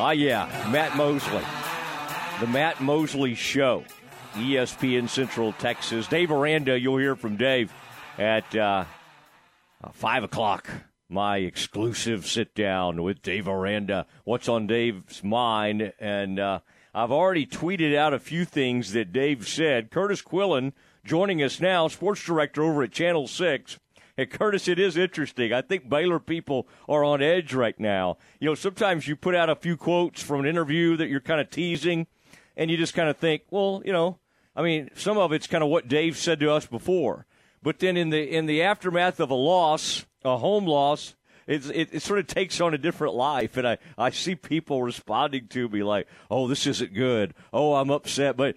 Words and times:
Ah, 0.00 0.12
yeah, 0.12 0.46
Matt 0.70 0.96
Mosley. 0.96 1.42
The 2.38 2.46
Matt 2.46 2.80
Mosley 2.80 3.34
Show, 3.34 3.82
ESPN 4.34 5.08
Central 5.08 5.52
Texas. 5.54 6.06
Dave 6.06 6.30
Aranda, 6.30 6.78
you'll 6.78 6.98
hear 6.98 7.16
from 7.16 7.36
Dave 7.36 7.72
at 8.16 8.54
uh, 8.54 8.84
5 9.92 10.22
o'clock. 10.22 10.70
My 11.08 11.38
exclusive 11.38 12.28
sit 12.28 12.54
down 12.54 13.02
with 13.02 13.22
Dave 13.22 13.48
Aranda. 13.48 14.06
What's 14.22 14.48
on 14.48 14.68
Dave's 14.68 15.24
mind? 15.24 15.92
And 15.98 16.38
uh, 16.38 16.60
I've 16.94 17.10
already 17.10 17.44
tweeted 17.44 17.96
out 17.96 18.14
a 18.14 18.20
few 18.20 18.44
things 18.44 18.92
that 18.92 19.12
Dave 19.12 19.48
said. 19.48 19.90
Kurtis 19.90 20.22
Quillin 20.22 20.74
joining 21.04 21.42
us 21.42 21.58
now, 21.58 21.88
sports 21.88 22.24
director 22.24 22.62
over 22.62 22.84
at 22.84 22.92
Channel 22.92 23.26
6 23.26 23.80
and 24.18 24.28
Kurtis, 24.28 24.66
it 24.66 24.80
is 24.80 24.96
interesting. 24.96 25.52
I 25.52 25.62
think 25.62 25.88
Baylor 25.88 26.18
people 26.18 26.66
are 26.88 27.04
on 27.04 27.22
edge 27.22 27.54
right 27.54 27.78
now. 27.78 28.18
You 28.40 28.48
know, 28.48 28.54
sometimes 28.56 29.06
you 29.06 29.14
put 29.14 29.36
out 29.36 29.48
a 29.48 29.54
few 29.54 29.76
quotes 29.76 30.20
from 30.20 30.40
an 30.40 30.46
interview 30.46 30.96
that 30.96 31.08
you're 31.08 31.20
kind 31.20 31.40
of 31.40 31.50
teasing, 31.50 32.08
and 32.56 32.68
you 32.68 32.76
just 32.76 32.94
kind 32.94 33.08
of 33.08 33.16
think, 33.16 33.42
well, 33.50 33.80
you 33.84 33.92
know, 33.92 34.18
I 34.56 34.62
mean, 34.62 34.90
some 34.96 35.18
of 35.18 35.32
it's 35.32 35.46
kind 35.46 35.62
of 35.62 35.70
what 35.70 35.86
Dave 35.86 36.16
said 36.16 36.40
to 36.40 36.50
us 36.50 36.66
before. 36.66 37.26
But 37.62 37.78
then 37.78 37.96
in 37.96 38.10
the 38.10 38.22
in 38.22 38.46
the 38.46 38.62
aftermath 38.62 39.20
of 39.20 39.30
a 39.30 39.34
loss, 39.34 40.04
a 40.24 40.36
home 40.36 40.64
loss, 40.64 41.14
it, 41.46 41.94
it 41.94 42.02
sort 42.02 42.18
of 42.18 42.26
takes 42.26 42.60
on 42.60 42.74
a 42.74 42.78
different 42.78 43.14
life. 43.14 43.56
And 43.56 43.66
I, 43.66 43.78
I 43.96 44.10
see 44.10 44.34
people 44.34 44.82
responding 44.82 45.46
to 45.48 45.68
me 45.68 45.84
like, 45.84 46.08
oh, 46.30 46.48
this 46.48 46.66
isn't 46.66 46.92
good. 46.92 47.34
Oh, 47.52 47.74
I'm 47.74 47.90
upset. 47.90 48.36
But 48.36 48.56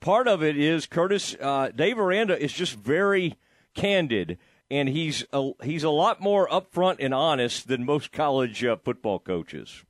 part 0.00 0.26
of 0.26 0.42
it 0.42 0.56
is 0.56 0.86
Kurtis, 0.86 1.36
uh, 1.40 1.70
Dave 1.70 1.98
Aranda 1.98 2.38
is 2.42 2.52
just 2.52 2.74
very 2.74 3.36
candid 3.74 4.38
and 4.72 4.88
he's 4.88 5.24
a, 5.34 5.50
he's 5.62 5.84
a 5.84 5.90
lot 5.90 6.20
more 6.22 6.48
upfront 6.48 6.96
and 6.98 7.12
honest 7.12 7.68
than 7.68 7.84
most 7.84 8.10
college 8.10 8.64
uh, 8.64 8.76
football 8.82 9.18
coaches. 9.18 9.84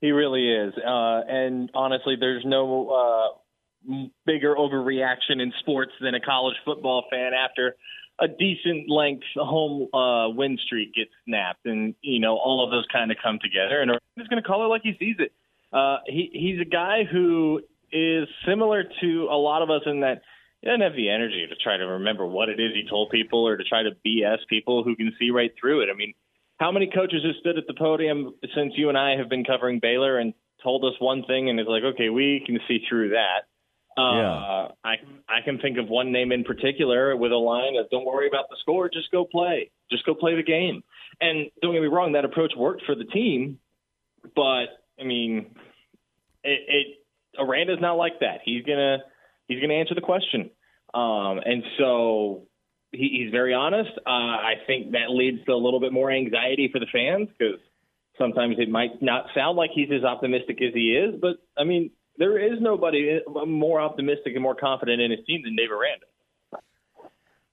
He 0.00 0.10
really 0.10 0.50
is, 0.50 0.74
uh, 0.76 1.20
and 1.28 1.70
honestly, 1.74 2.16
there's 2.18 2.42
no 2.44 3.38
uh, 3.88 3.94
bigger 4.26 4.56
overreaction 4.56 5.40
in 5.40 5.52
sports 5.60 5.92
than 6.00 6.14
a 6.14 6.20
college 6.20 6.56
football 6.64 7.04
fan 7.10 7.32
after 7.34 7.76
a 8.18 8.26
decent 8.26 8.90
length 8.90 9.24
home 9.36 9.88
uh, 9.94 10.28
win 10.30 10.58
streak 10.66 10.94
gets 10.94 11.10
snapped, 11.26 11.64
and 11.64 11.94
you 12.02 12.18
know 12.18 12.36
all 12.36 12.64
of 12.64 12.70
those 12.70 12.86
kind 12.92 13.12
of 13.12 13.18
come 13.22 13.38
together, 13.40 13.80
and 13.80 13.92
he's 14.16 14.26
going 14.26 14.42
to 14.42 14.46
call 14.46 14.64
it 14.64 14.68
like 14.68 14.82
he 14.82 14.96
sees 14.98 15.16
it. 15.20 15.32
Uh, 15.72 15.98
he, 16.06 16.30
he's 16.32 16.60
a 16.60 16.68
guy 16.68 17.04
who 17.04 17.60
is 17.92 18.26
similar 18.44 18.84
to 19.02 19.28
a 19.30 19.36
lot 19.36 19.62
of 19.62 19.70
us 19.70 19.82
in 19.86 20.00
that 20.00 20.22
he 20.60 20.68
doesn't 20.68 20.82
have 20.82 20.94
the 20.94 21.08
energy 21.08 21.46
to 21.48 21.56
try 21.56 21.76
to 21.76 21.86
remember 21.86 22.26
what 22.26 22.48
it 22.48 22.60
is 22.60 22.72
he 22.74 22.88
told 22.88 23.10
people 23.10 23.46
or 23.46 23.56
to 23.56 23.64
try 23.64 23.82
to 23.82 23.90
BS 24.06 24.38
people 24.48 24.84
who 24.84 24.94
can 24.94 25.12
see 25.18 25.30
right 25.30 25.52
through 25.58 25.82
it. 25.82 25.88
I 25.92 25.96
mean, 25.96 26.12
how 26.58 26.70
many 26.70 26.86
coaches 26.86 27.22
have 27.24 27.36
stood 27.40 27.56
at 27.56 27.66
the 27.66 27.74
podium 27.74 28.34
since 28.54 28.74
you 28.76 28.90
and 28.90 28.98
I 28.98 29.16
have 29.16 29.30
been 29.30 29.44
covering 29.44 29.80
Baylor 29.80 30.18
and 30.18 30.34
told 30.62 30.84
us 30.84 30.92
one 30.98 31.24
thing 31.24 31.48
and 31.48 31.58
it's 31.58 31.68
like, 31.68 31.82
okay, 31.94 32.10
we 32.10 32.42
can 32.44 32.58
see 32.68 32.84
through 32.88 33.10
that. 33.10 33.48
Uh, 33.98 34.14
yeah. 34.14 34.68
I 34.84 34.94
I 35.28 35.40
can 35.44 35.58
think 35.58 35.76
of 35.78 35.88
one 35.88 36.12
name 36.12 36.30
in 36.30 36.44
particular 36.44 37.16
with 37.16 37.32
a 37.32 37.36
line 37.36 37.76
of 37.76 37.90
"Don't 37.90 38.06
worry 38.06 38.28
about 38.28 38.48
the 38.48 38.56
score, 38.60 38.88
just 38.88 39.10
go 39.10 39.24
play, 39.24 39.70
just 39.90 40.06
go 40.06 40.14
play 40.14 40.36
the 40.36 40.44
game." 40.44 40.84
And 41.20 41.50
don't 41.60 41.72
get 41.72 41.82
me 41.82 41.88
wrong, 41.88 42.12
that 42.12 42.24
approach 42.24 42.52
worked 42.56 42.84
for 42.86 42.94
the 42.94 43.04
team, 43.04 43.58
but 44.36 44.66
I 44.98 45.04
mean, 45.04 45.54
it, 46.44 46.60
it 46.68 46.86
Aranda's 47.38 47.80
not 47.80 47.94
like 47.94 48.20
that. 48.20 48.40
He's 48.44 48.64
gonna 48.64 48.98
he's 49.50 49.58
going 49.58 49.70
to 49.70 49.76
answer 49.76 49.94
the 49.94 50.00
question. 50.00 50.50
Um, 50.94 51.40
and 51.44 51.62
so 51.78 52.46
he, 52.92 53.20
he's 53.20 53.30
very 53.30 53.52
honest. 53.52 53.90
Uh, 54.06 54.10
I 54.10 54.54
think 54.66 54.92
that 54.92 55.10
leads 55.10 55.44
to 55.44 55.52
a 55.52 55.60
little 55.60 55.80
bit 55.80 55.92
more 55.92 56.10
anxiety 56.10 56.70
for 56.72 56.78
the 56.78 56.86
fans 56.92 57.28
because 57.36 57.60
sometimes 58.16 58.56
it 58.58 58.68
might 58.68 59.02
not 59.02 59.26
sound 59.34 59.56
like 59.56 59.70
he's 59.74 59.88
as 59.92 60.04
optimistic 60.04 60.62
as 60.62 60.72
he 60.72 60.92
is. 60.92 61.20
But 61.20 61.36
I 61.58 61.64
mean, 61.64 61.90
there 62.16 62.38
is 62.38 62.60
nobody 62.60 63.20
more 63.46 63.80
optimistic 63.80 64.34
and 64.34 64.42
more 64.42 64.54
confident 64.54 65.00
in 65.00 65.10
his 65.10 65.20
team 65.26 65.42
than 65.44 65.56
Dave 65.56 65.70
Aranda. 65.70 66.06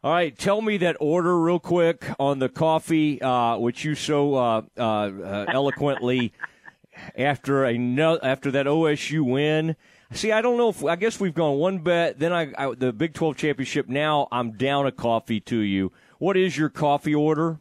All 0.04 0.14
right, 0.14 0.38
tell 0.38 0.62
me 0.62 0.78
that 0.78 0.96
order 1.00 1.40
real 1.40 1.60
quick 1.60 2.06
on 2.20 2.38
the 2.38 2.50
coffee, 2.50 3.20
uh, 3.20 3.58
which 3.58 3.84
you 3.84 3.96
so 3.96 4.36
uh, 4.36 4.62
uh, 4.78 4.82
uh 4.82 5.46
eloquently 5.52 6.34
after 7.18 7.66
a 7.66 7.78
no, 7.78 8.20
after 8.22 8.52
that 8.52 8.68
OSU 8.68 9.22
win. 9.22 9.76
See, 10.12 10.32
I 10.32 10.42
don't 10.42 10.58
know 10.58 10.70
if 10.70 10.84
I 10.86 10.96
guess 10.96 11.20
we've 11.20 11.34
gone 11.34 11.58
one 11.58 11.80
bet. 11.80 12.20
Then 12.20 12.32
I, 12.32 12.54
I 12.58 12.74
the 12.76 12.94
Big 12.94 13.14
Twelve 13.14 13.36
championship. 13.36 13.88
Now 13.90 14.28
I'm 14.32 14.52
down 14.54 14.86
a 14.86 14.92
coffee 14.92 15.40
to 15.42 15.58
you. 15.58 15.92
What 16.20 16.38
is 16.38 16.58
your 16.58 16.70
coffee 16.70 17.14
order? 17.14 17.60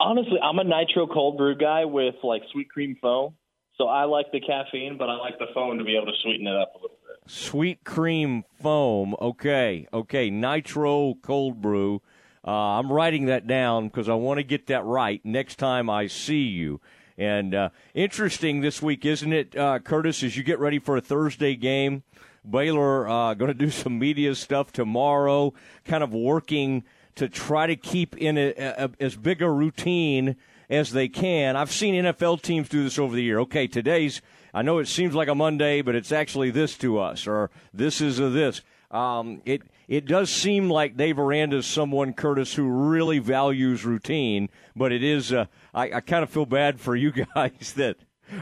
Honestly, 0.00 0.38
I'm 0.42 0.58
a 0.58 0.64
nitro 0.64 1.06
cold 1.06 1.38
brew 1.38 1.56
guy 1.56 1.84
with 1.84 2.16
like 2.22 2.42
sweet 2.52 2.68
cream 2.68 2.96
foam. 3.00 3.34
So 3.78 3.86
I 3.86 4.04
like 4.04 4.26
the 4.32 4.40
caffeine, 4.40 4.98
but 4.98 5.08
I 5.08 5.16
like 5.16 5.38
the 5.38 5.46
foam 5.54 5.78
to 5.78 5.84
be 5.84 5.96
able 5.96 6.06
to 6.06 6.18
sweeten 6.20 6.46
it 6.46 6.56
up 6.56 6.74
a 6.74 6.78
little 6.78 6.98
bit. 7.06 7.30
Sweet 7.30 7.84
cream 7.84 8.44
foam. 8.60 9.14
Okay, 9.20 9.86
okay. 9.92 10.30
Nitro 10.30 11.14
cold 11.22 11.62
brew. 11.62 12.02
Uh, 12.46 12.50
I'm 12.50 12.92
writing 12.92 13.26
that 13.26 13.46
down 13.46 13.86
because 13.86 14.08
I 14.08 14.14
want 14.14 14.38
to 14.38 14.44
get 14.44 14.66
that 14.66 14.84
right 14.84 15.20
next 15.24 15.56
time 15.56 15.88
I 15.88 16.08
see 16.08 16.42
you. 16.42 16.80
And 17.22 17.54
uh, 17.54 17.68
interesting 17.94 18.62
this 18.62 18.82
week, 18.82 19.04
isn't 19.04 19.32
it, 19.32 19.56
uh, 19.56 19.78
Kurtis? 19.78 20.24
As 20.24 20.36
you 20.36 20.42
get 20.42 20.58
ready 20.58 20.80
for 20.80 20.96
a 20.96 21.00
Thursday 21.00 21.54
game, 21.54 22.02
Baylor 22.48 23.08
uh, 23.08 23.34
going 23.34 23.46
to 23.46 23.54
do 23.54 23.70
some 23.82 23.96
media 24.00 24.34
stuff 24.34 24.72
tomorrow, 24.72 25.54
kind 25.84 26.02
of 26.02 26.12
working 26.12 26.82
to 27.14 27.28
try 27.28 27.68
to 27.68 27.76
keep 27.76 28.16
in 28.16 28.36
a, 28.36 28.52
a, 28.58 28.90
as 28.98 29.14
big 29.14 29.40
a 29.40 29.48
routine 29.48 30.34
as 30.68 30.90
they 30.90 31.06
can. 31.08 31.54
I've 31.54 31.70
seen 31.70 31.94
NFL 31.94 32.42
teams 32.42 32.68
do 32.68 32.82
this 32.82 32.98
over 32.98 33.14
the 33.14 33.22
year. 33.22 33.38
Okay, 33.40 33.68
today's 33.68 34.20
I 34.52 34.62
know 34.62 34.80
it 34.80 34.88
seems 34.88 35.14
like 35.14 35.28
a 35.28 35.34
Monday, 35.36 35.80
but 35.80 35.94
it's 35.94 36.10
actually 36.10 36.50
this 36.50 36.76
to 36.78 36.98
us, 36.98 37.28
or 37.28 37.50
this 37.72 38.00
is 38.00 38.18
a 38.18 38.30
this. 38.30 38.62
Um, 38.90 39.42
it 39.44 39.62
it 39.88 40.06
does 40.06 40.30
seem 40.30 40.70
like 40.70 40.96
Dave 40.96 41.18
Aranda 41.18 41.58
is 41.58 41.66
someone, 41.66 42.14
Kurtis, 42.14 42.54
who 42.54 42.68
really 42.68 43.18
values 43.18 43.84
routine, 43.84 44.48
but 44.76 44.92
it 44.92 45.02
is. 45.02 45.32
Uh, 45.32 45.46
I, 45.74 45.92
I 45.92 46.00
kind 46.00 46.22
of 46.22 46.30
feel 46.30 46.46
bad 46.46 46.80
for 46.80 46.96
you 46.96 47.12
guys 47.34 47.74
that 47.76 47.96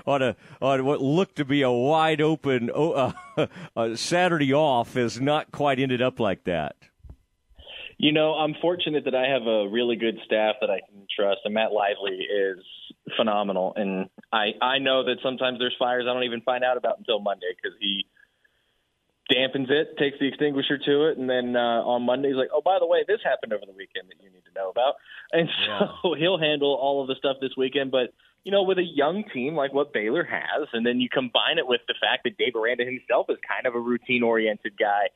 on 0.07 0.23
a 0.23 0.37
on 0.61 0.85
what 0.85 1.01
looked 1.01 1.37
to 1.37 1.45
be 1.45 1.63
a 1.63 1.71
wide 1.71 2.21
open 2.21 2.71
uh, 2.75 3.13
uh, 3.77 3.97
Saturday 3.97 4.53
off 4.53 4.95
has 4.95 5.21
not 5.21 5.51
quite 5.51 5.79
ended 5.79 6.03
up 6.03 6.21
like 6.21 6.45
that. 6.45 6.77
You 7.99 8.13
know, 8.13 8.33
I'm 8.33 8.55
fortunate 8.63 9.05
that 9.05 9.15
I 9.15 9.29
have 9.29 9.43
a 9.47 9.69
really 9.69 9.97
good 9.97 10.19
staff 10.25 10.57
that 10.63 10.71
I 10.71 10.81
can 10.89 11.07
trust, 11.15 11.41
and 11.45 11.53
Matt 11.53 11.71
Lively 11.73 12.17
is 12.17 12.59
phenomenal. 13.17 13.75
And 13.77 14.09
I 14.33 14.53
I 14.63 14.79
know 14.79 15.05
that 15.05 15.17
sometimes 15.23 15.59
there's 15.59 15.77
fires 15.79 16.07
I 16.09 16.15
don't 16.15 16.25
even 16.25 16.41
find 16.43 16.65
out 16.65 16.77
about 16.77 16.99
until 16.99 17.21
Monday 17.21 17.53
because 17.55 17.77
he 17.81 18.07
dampens 19.31 19.71
it, 19.71 19.97
takes 19.97 20.19
the 20.19 20.27
extinguisher 20.27 20.79
to 20.79 21.09
it, 21.09 21.19
and 21.19 21.31
then 21.31 21.57
uh, 21.57 21.83
on 21.87 22.03
Monday 22.03 22.29
he's 22.29 22.37
like, 22.37 22.51
"Oh, 22.53 22.61
by 22.61 22.79
the 22.79 22.87
way, 22.87 23.05
this 23.07 23.21
happened 23.25 23.53
over 23.53 23.65
the 23.65 23.73
weekend 23.73 24.09
that 24.09 24.23
you 24.23 24.31
need 24.31 24.45
to 24.45 24.55
know 24.55 24.71
about." 24.71 24.95
And 25.33 25.49
so 25.65 26.15
yeah. 26.15 26.19
he'll 26.19 26.39
handle 26.39 26.75
all 26.75 27.01
of 27.01 27.09
the 27.09 27.15
stuff 27.17 27.37
this 27.41 27.53
weekend. 27.57 27.91
But 27.91 28.13
you 28.45 28.53
know, 28.53 28.63
with 28.63 28.79
a 28.79 28.85
young 28.85 29.25
team 29.33 29.55
like 29.55 29.73
what 29.73 29.93
Baylor 29.93 30.25
has, 30.25 30.69
and 30.73 30.85
then 30.85 31.01
you 31.01 31.09
combine 31.09 31.59
it 31.59 31.67
with 31.67 31.81
the 31.87 31.95
fact 32.01 32.25
that 32.25 32.37
Dave 32.37 32.55
Aranda 32.57 32.85
himself 32.85 33.27
is 33.29 33.37
kind 33.47 33.67
of 33.67 33.75
a 33.75 33.81
routine-oriented 33.81 34.75
guy. 34.79 35.09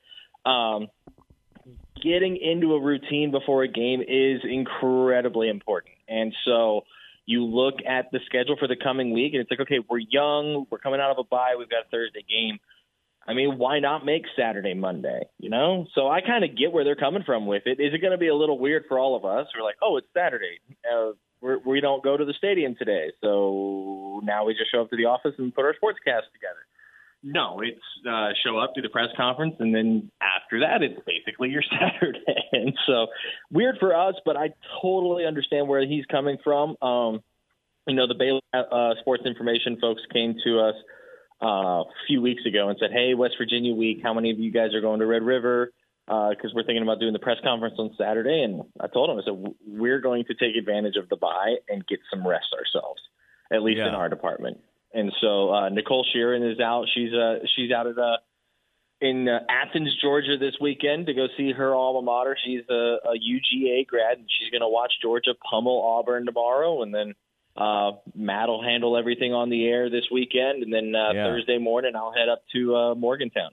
Um, 0.44 0.88
getting 2.02 2.36
into 2.36 2.74
a 2.74 2.80
routine 2.80 3.30
before 3.30 3.62
a 3.62 3.68
game 3.68 4.02
is 4.02 4.42
incredibly 4.44 5.48
important, 5.48 5.94
and 6.08 6.34
so 6.44 6.82
you 7.26 7.44
look 7.44 7.76
at 7.88 8.10
the 8.12 8.20
schedule 8.26 8.56
for 8.58 8.68
the 8.68 8.76
coming 8.76 9.12
week, 9.12 9.32
and 9.32 9.40
it's 9.40 9.50
like, 9.50 9.60
okay, 9.60 9.78
we're 9.88 9.98
young, 9.98 10.66
we're 10.70 10.78
coming 10.78 11.00
out 11.00 11.10
of 11.10 11.18
a 11.18 11.24
bye, 11.24 11.54
we've 11.58 11.70
got 11.70 11.86
a 11.86 11.88
Thursday 11.90 12.22
game 12.28 12.58
I 13.26 13.34
mean, 13.34 13.56
why 13.58 13.80
not 13.80 14.04
make 14.04 14.24
Saturday 14.36 14.74
Monday? 14.74 15.28
You 15.38 15.50
know, 15.50 15.86
so 15.94 16.08
I 16.08 16.20
kind 16.20 16.44
of 16.44 16.56
get 16.56 16.72
where 16.72 16.84
they're 16.84 16.96
coming 16.96 17.22
from 17.24 17.46
with 17.46 17.62
it. 17.66 17.80
Is 17.80 17.94
it 17.94 18.00
going 18.00 18.12
to 18.12 18.18
be 18.18 18.28
a 18.28 18.34
little 18.34 18.58
weird 18.58 18.84
for 18.88 18.98
all 18.98 19.16
of 19.16 19.24
us? 19.24 19.46
We're 19.56 19.64
like, 19.64 19.76
oh, 19.82 19.96
it's 19.96 20.06
Saturday. 20.14 20.58
Uh, 20.84 21.12
we're, 21.40 21.58
we 21.58 21.80
don't 21.80 22.02
go 22.02 22.16
to 22.16 22.24
the 22.24 22.34
stadium 22.36 22.74
today, 22.78 23.12
so 23.22 24.20
now 24.24 24.44
we 24.44 24.54
just 24.54 24.70
show 24.70 24.82
up 24.82 24.90
to 24.90 24.96
the 24.96 25.06
office 25.06 25.34
and 25.38 25.54
put 25.54 25.64
our 25.64 25.72
sportscast 25.74 26.32
together. 26.32 26.64
No, 27.26 27.60
it's 27.62 27.80
uh, 28.06 28.30
show 28.44 28.58
up, 28.58 28.74
do 28.74 28.82
the 28.82 28.90
press 28.90 29.08
conference, 29.16 29.54
and 29.58 29.74
then 29.74 30.10
after 30.20 30.60
that, 30.60 30.82
it's 30.82 31.00
basically 31.06 31.48
your 31.48 31.62
Saturday. 31.70 32.20
and 32.52 32.74
so 32.86 33.06
weird 33.50 33.76
for 33.80 33.96
us, 33.96 34.14
but 34.26 34.36
I 34.36 34.50
totally 34.82 35.24
understand 35.24 35.66
where 35.66 35.86
he's 35.86 36.04
coming 36.06 36.36
from. 36.44 36.76
Um, 36.82 37.22
you 37.86 37.94
know, 37.94 38.06
the 38.06 38.14
Baylor 38.14 38.40
uh, 38.52 38.94
Sports 39.00 39.24
Information 39.26 39.78
folks 39.80 40.02
came 40.12 40.34
to 40.44 40.60
us 40.60 40.74
uh, 41.42 41.82
a 41.82 41.84
few 42.06 42.20
weeks 42.22 42.42
ago 42.46 42.68
and 42.68 42.78
said, 42.78 42.90
"Hey, 42.92 43.14
West 43.14 43.34
Virginia 43.38 43.74
week, 43.74 44.00
how 44.02 44.14
many 44.14 44.30
of 44.30 44.38
you 44.38 44.50
guys 44.50 44.74
are 44.74 44.80
going 44.80 45.00
to 45.00 45.06
Red 45.06 45.22
River?" 45.22 45.72
Because 46.06 46.50
uh, 46.50 46.54
we're 46.54 46.64
thinking 46.64 46.82
about 46.82 47.00
doing 47.00 47.14
the 47.14 47.18
press 47.18 47.38
conference 47.42 47.76
on 47.78 47.94
Saturday, 47.96 48.42
and 48.42 48.62
I 48.78 48.88
told 48.88 49.10
him, 49.10 49.18
I 49.18 49.22
said, 49.24 49.54
"We're 49.66 50.00
going 50.00 50.24
to 50.26 50.34
take 50.34 50.56
advantage 50.56 50.96
of 50.96 51.08
the 51.08 51.16
bye 51.16 51.56
and 51.68 51.86
get 51.86 52.00
some 52.10 52.26
rest 52.26 52.48
ourselves, 52.52 53.00
at 53.52 53.62
least 53.62 53.78
yeah. 53.78 53.88
in 53.88 53.94
our 53.94 54.08
department." 54.08 54.58
And 54.92 55.12
so 55.20 55.52
uh, 55.52 55.68
Nicole 55.70 56.06
Sheeran 56.14 56.52
is 56.52 56.60
out. 56.60 56.86
She's 56.94 57.12
uh, 57.12 57.38
she's 57.56 57.72
out 57.72 57.86
at 57.86 57.98
uh, 57.98 58.18
in 59.00 59.28
uh, 59.28 59.40
Athens, 59.48 59.94
Georgia 60.00 60.38
this 60.38 60.54
weekend 60.60 61.06
to 61.06 61.14
go 61.14 61.26
see 61.36 61.52
her 61.52 61.74
alma 61.74 62.00
mater. 62.00 62.36
She's 62.42 62.62
a, 62.70 62.98
a 63.04 63.12
UGA 63.18 63.86
grad, 63.86 64.18
and 64.18 64.28
she's 64.38 64.50
going 64.50 64.62
to 64.62 64.68
watch 64.68 64.92
Georgia 65.02 65.34
pummel 65.50 65.82
Auburn 65.82 66.26
tomorrow, 66.26 66.82
and 66.82 66.94
then 66.94 67.14
uh, 67.56 67.92
Matt 68.14 68.48
will 68.48 68.62
handle 68.62 68.96
everything 68.96 69.32
on 69.32 69.50
the 69.50 69.66
air 69.66 69.88
this 69.88 70.04
weekend, 70.10 70.62
and 70.62 70.72
then 70.72 70.94
uh, 70.94 71.12
yeah. 71.12 71.24
Thursday 71.24 71.58
morning 71.58 71.92
I'll 71.94 72.12
head 72.12 72.28
up 72.28 72.42
to 72.54 72.76
uh, 72.76 72.94
Morgantown. 72.94 73.50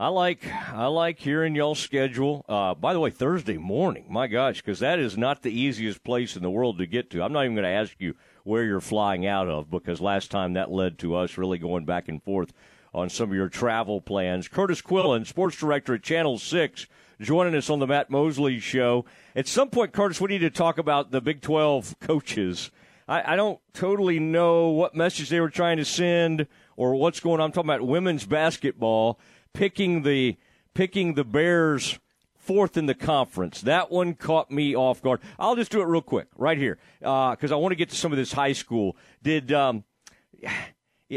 I 0.00 0.08
like 0.08 0.46
I 0.72 0.86
like 0.86 1.18
hearing 1.18 1.56
y'all's 1.56 1.80
schedule. 1.80 2.44
Uh, 2.48 2.74
by 2.74 2.92
the 2.92 3.00
way, 3.00 3.10
Thursday 3.10 3.56
morning, 3.56 4.06
my 4.08 4.28
gosh, 4.28 4.60
because 4.62 4.78
that 4.78 5.00
is 5.00 5.18
not 5.18 5.42
the 5.42 5.50
easiest 5.50 6.04
place 6.04 6.36
in 6.36 6.42
the 6.42 6.50
world 6.50 6.78
to 6.78 6.86
get 6.86 7.10
to. 7.10 7.22
I'm 7.22 7.32
not 7.32 7.44
even 7.44 7.56
going 7.56 7.64
to 7.64 7.70
ask 7.70 7.94
you 7.98 8.14
where 8.44 8.62
you're 8.62 8.80
flying 8.80 9.26
out 9.26 9.48
of 9.48 9.70
because 9.70 10.00
last 10.00 10.30
time 10.30 10.52
that 10.52 10.70
led 10.70 11.00
to 11.00 11.16
us 11.16 11.36
really 11.36 11.58
going 11.58 11.84
back 11.84 12.08
and 12.08 12.22
forth 12.22 12.52
on 12.94 13.10
some 13.10 13.30
of 13.30 13.34
your 13.34 13.48
travel 13.48 14.00
plans. 14.00 14.48
Kurtis 14.48 14.82
Quillin, 14.82 15.26
sports 15.26 15.56
director 15.56 15.94
at 15.94 16.02
Channel 16.04 16.38
Six, 16.38 16.86
joining 17.20 17.56
us 17.56 17.68
on 17.68 17.80
the 17.80 17.86
Matt 17.86 18.08
Mosley 18.08 18.60
Show. 18.60 19.04
At 19.34 19.48
some 19.48 19.68
point, 19.68 19.92
Kurtis, 19.92 20.20
we 20.20 20.28
need 20.28 20.38
to 20.38 20.50
talk 20.50 20.78
about 20.78 21.10
the 21.10 21.20
Big 21.20 21.40
12 21.40 21.98
coaches. 21.98 22.70
I, 23.08 23.32
I 23.32 23.36
don't 23.36 23.58
totally 23.72 24.20
know 24.20 24.68
what 24.68 24.94
message 24.94 25.30
they 25.30 25.40
were 25.40 25.50
trying 25.50 25.78
to 25.78 25.84
send 25.84 26.46
or 26.76 26.94
what's 26.94 27.20
going 27.20 27.40
on. 27.40 27.46
I'm 27.46 27.52
talking 27.52 27.70
about 27.70 27.86
women's 27.86 28.26
basketball 28.26 29.18
picking 29.54 30.02
the 30.02 30.36
picking 30.74 31.14
the 31.14 31.24
Bears 31.24 31.98
fourth 32.36 32.76
in 32.76 32.86
the 32.86 32.94
conference. 32.94 33.62
That 33.62 33.90
one 33.90 34.14
caught 34.14 34.50
me 34.50 34.76
off 34.76 35.02
guard. 35.02 35.20
I'll 35.38 35.56
just 35.56 35.72
do 35.72 35.80
it 35.80 35.86
real 35.86 36.02
quick 36.02 36.28
right 36.36 36.58
here 36.58 36.78
because 37.00 37.50
uh, 37.50 37.54
I 37.54 37.56
want 37.56 37.72
to 37.72 37.76
get 37.76 37.88
to 37.90 37.96
some 37.96 38.12
of 38.12 38.18
this 38.18 38.32
high 38.32 38.52
school. 38.52 38.96
Did 39.22 39.52
um, 39.52 39.84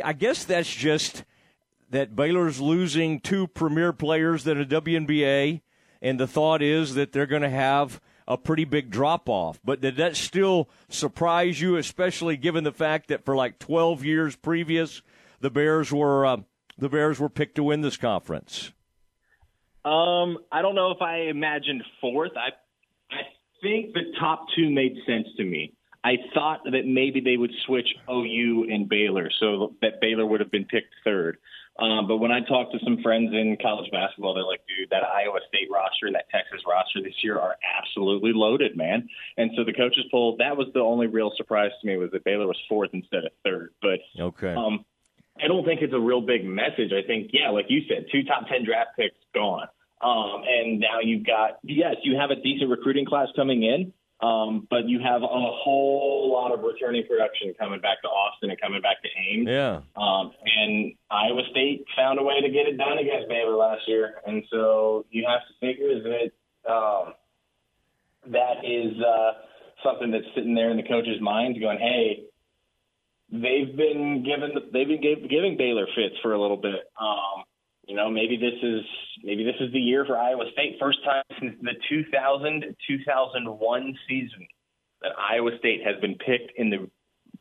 I 0.04 0.14
guess 0.14 0.46
that's 0.46 0.74
just 0.74 1.26
that 1.90 2.16
Baylor's 2.16 2.62
losing 2.62 3.20
two 3.20 3.48
premier 3.48 3.92
players 3.92 4.46
that 4.46 4.58
are 4.58 4.66
WNBA, 4.66 5.62
and 6.02 6.20
the 6.20 6.28
thought 6.28 6.62
is 6.62 6.96
that 6.96 7.12
they're 7.12 7.26
going 7.26 7.42
to 7.42 7.50
have 7.50 8.00
a 8.31 8.38
pretty 8.38 8.63
big 8.63 8.89
drop 8.89 9.28
off. 9.28 9.60
But 9.63 9.81
did 9.81 9.98
that 9.98 10.16
still 10.16 10.69
surprise 10.88 11.60
you, 11.60 11.75
especially 11.75 12.38
given 12.38 12.63
the 12.63 12.72
fact 12.72 13.10
that 13.10 13.25
for 13.25 13.36
like 13.36 13.60
12 13.60 14.06
years 14.06 14.36
previous, 14.38 15.01
the 15.42 15.50
Bears 15.50 15.92
were 15.92 16.25
uh, 16.25 16.38
the 16.78 16.88
Bears 16.88 17.19
were 17.19 17.30
picked 17.30 17.56
to 17.56 17.63
win 17.63 17.81
this 17.81 17.98
conference? 17.98 18.72
Um, 19.83 20.38
I 20.51 20.62
don't 20.62 20.75
know 20.75 20.92
if 20.92 21.01
I 21.01 21.24
imagined 21.30 21.83
fourth. 22.00 22.31
I 22.38 22.50
I 23.13 23.24
think 23.62 23.94
the 23.94 24.13
top 24.19 24.45
two 24.56 24.69
made 24.69 24.95
sense 25.06 25.27
to 25.38 25.44
me. 25.44 25.74
I 26.04 26.16
thought 26.34 26.62
that 26.63 26.86
maybe 26.86 27.19
they 27.19 27.38
would 27.38 27.51
switch 27.66 27.88
OU 28.10 28.68
and 28.72 28.88
Baylor, 28.88 29.30
so 29.39 29.75
that 29.81 30.00
Baylor 30.00 30.25
would 30.25 30.39
have 30.39 30.51
been 30.51 30.66
picked 30.66 30.94
third. 31.04 31.38
Um, 31.80 32.08
but 32.08 32.18
when 32.18 32.32
I 32.32 32.42
talk 32.42 32.72
to 32.72 32.80
some 32.84 33.02
friends 33.02 33.32
in 33.34 33.58
college 33.62 33.90
basketball, 33.92 34.34
they're 34.34 34.44
like, 34.44 34.62
dude, 34.68 34.90
that 34.90 35.04
Iowa 35.04 35.40
State 35.48 35.70
roster 35.72 36.06
and 36.06 36.16
that 36.16 36.30
Texas 36.30 36.62
roster 36.68 37.02
this 37.02 37.16
year 37.24 37.40
are 37.40 37.56
absolutely 37.80 38.34
loaded, 38.34 38.76
man. 38.76 39.08
And 39.38 39.52
so 39.56 39.64
the 39.64 39.74
coaches 39.74 40.04
poll, 40.12 40.36
that 40.40 40.58
was 40.58 40.68
the 40.74 40.82
only 40.82 41.08
real 41.08 41.32
surprise 41.38 41.72
to 41.82 41.88
me 41.88 41.98
was 41.98 42.12
that 42.12 42.24
Baylor 42.24 42.46
was 42.46 42.58
fourth 42.68 42.92
instead 42.94 43.24
of 43.24 43.32
third. 43.44 43.74
But 43.82 44.00
okay. 44.20 44.54
Um, 44.54 44.86
I 45.42 45.48
don't 45.48 45.66
think 45.66 45.82
it's 45.82 45.94
a 45.94 46.00
real 46.00 46.22
big 46.22 46.46
message. 46.46 46.92
I 46.92 47.06
think, 47.08 47.32
yeah, 47.34 47.50
like 47.50 47.66
you 47.70 47.82
said, 47.88 48.06
two 48.12 48.24
top 48.24 48.48
10 48.48 48.66
draft 48.66 48.92
picks 48.98 49.16
gone. 49.34 49.68
Um, 50.02 50.44
and 50.48 50.80
now 50.80 51.00
you've 51.02 51.26
got, 51.26 51.60
yes, 51.64 51.96
you 52.04 52.18
have 52.18 52.32
a 52.32 52.36
decent 52.36 52.70
recruiting 52.70 53.06
class 53.06 53.28
coming 53.36 53.64
in, 53.64 53.94
um, 54.22 54.68
but 54.70 54.88
you 54.88 55.00
have 55.00 55.24
a 55.24 55.28
whole 55.28 56.21
lot 56.31 56.54
of 56.54 56.63
returning 56.63 57.06
production 57.06 57.54
coming 57.60 57.81
back 57.81 58.01
to 58.01 58.07
Austin 58.07 58.50
and 58.50 58.60
coming 58.60 58.81
back 58.81 59.01
to 59.04 59.10
Ames. 59.30 59.48
Yeah. 59.48 59.81
Um, 59.95 60.31
and 60.45 60.94
Iowa 61.10 61.42
State 61.51 61.86
found 61.95 62.19
a 62.19 62.24
way 62.24 62.42
to 62.42 62.50
get 62.50 62.68
it 62.68 62.78
done 62.78 62.98
against 62.98 63.28
Baylor 63.30 63.56
last 63.56 63.88
year. 63.88 64.16
And 64.25 64.44
so 64.50 65.06
you 65.12 65.25
have 65.28 65.42
to 65.48 65.54
figure 65.60 66.01
that 66.01 66.72
um, 66.72 67.13
that 68.28 68.63
is 68.63 68.94
uh, 69.01 69.31
something 69.83 70.12
that's 70.12 70.28
sitting 70.36 70.56
there 70.56 70.72
in 70.72 70.78
the 70.78 70.83
coach's 70.83 71.19
mind 71.22 71.60
going, 71.60 71.80
hey, 71.80 72.24
they've 73.31 73.75
been 73.75 74.24
given 74.24 74.51
they've 74.74 74.88
been 74.88 75.01
give, 75.01 75.30
giving 75.30 75.57
Baylor 75.57 75.88
fits 75.95 76.16
for 76.22 76.34
a 76.34 76.42
little 76.42 76.57
bit. 76.57 76.92
Um, 77.00 77.44
you 77.88 77.95
know, 77.95 78.10
maybe 78.10 78.38
this 78.38 78.60
is 78.62 78.81
maybe 79.24 79.44
this 79.44 79.56
is 79.60 79.72
the 79.74 79.80
year 79.80 80.06
for 80.06 80.18
Iowa 80.18 80.45
State. 80.54 80.77
First 80.80 81.04
time 81.04 81.24
since 81.39 81.56
the 81.62 81.74
2000 81.89 82.75
2001 82.88 83.98
season 84.07 84.48
that 85.01 85.12
Iowa 85.18 85.51
State 85.59 85.81
has 85.86 86.00
been 86.01 86.15
picked 86.15 86.53
in 86.57 86.69
the 86.69 86.89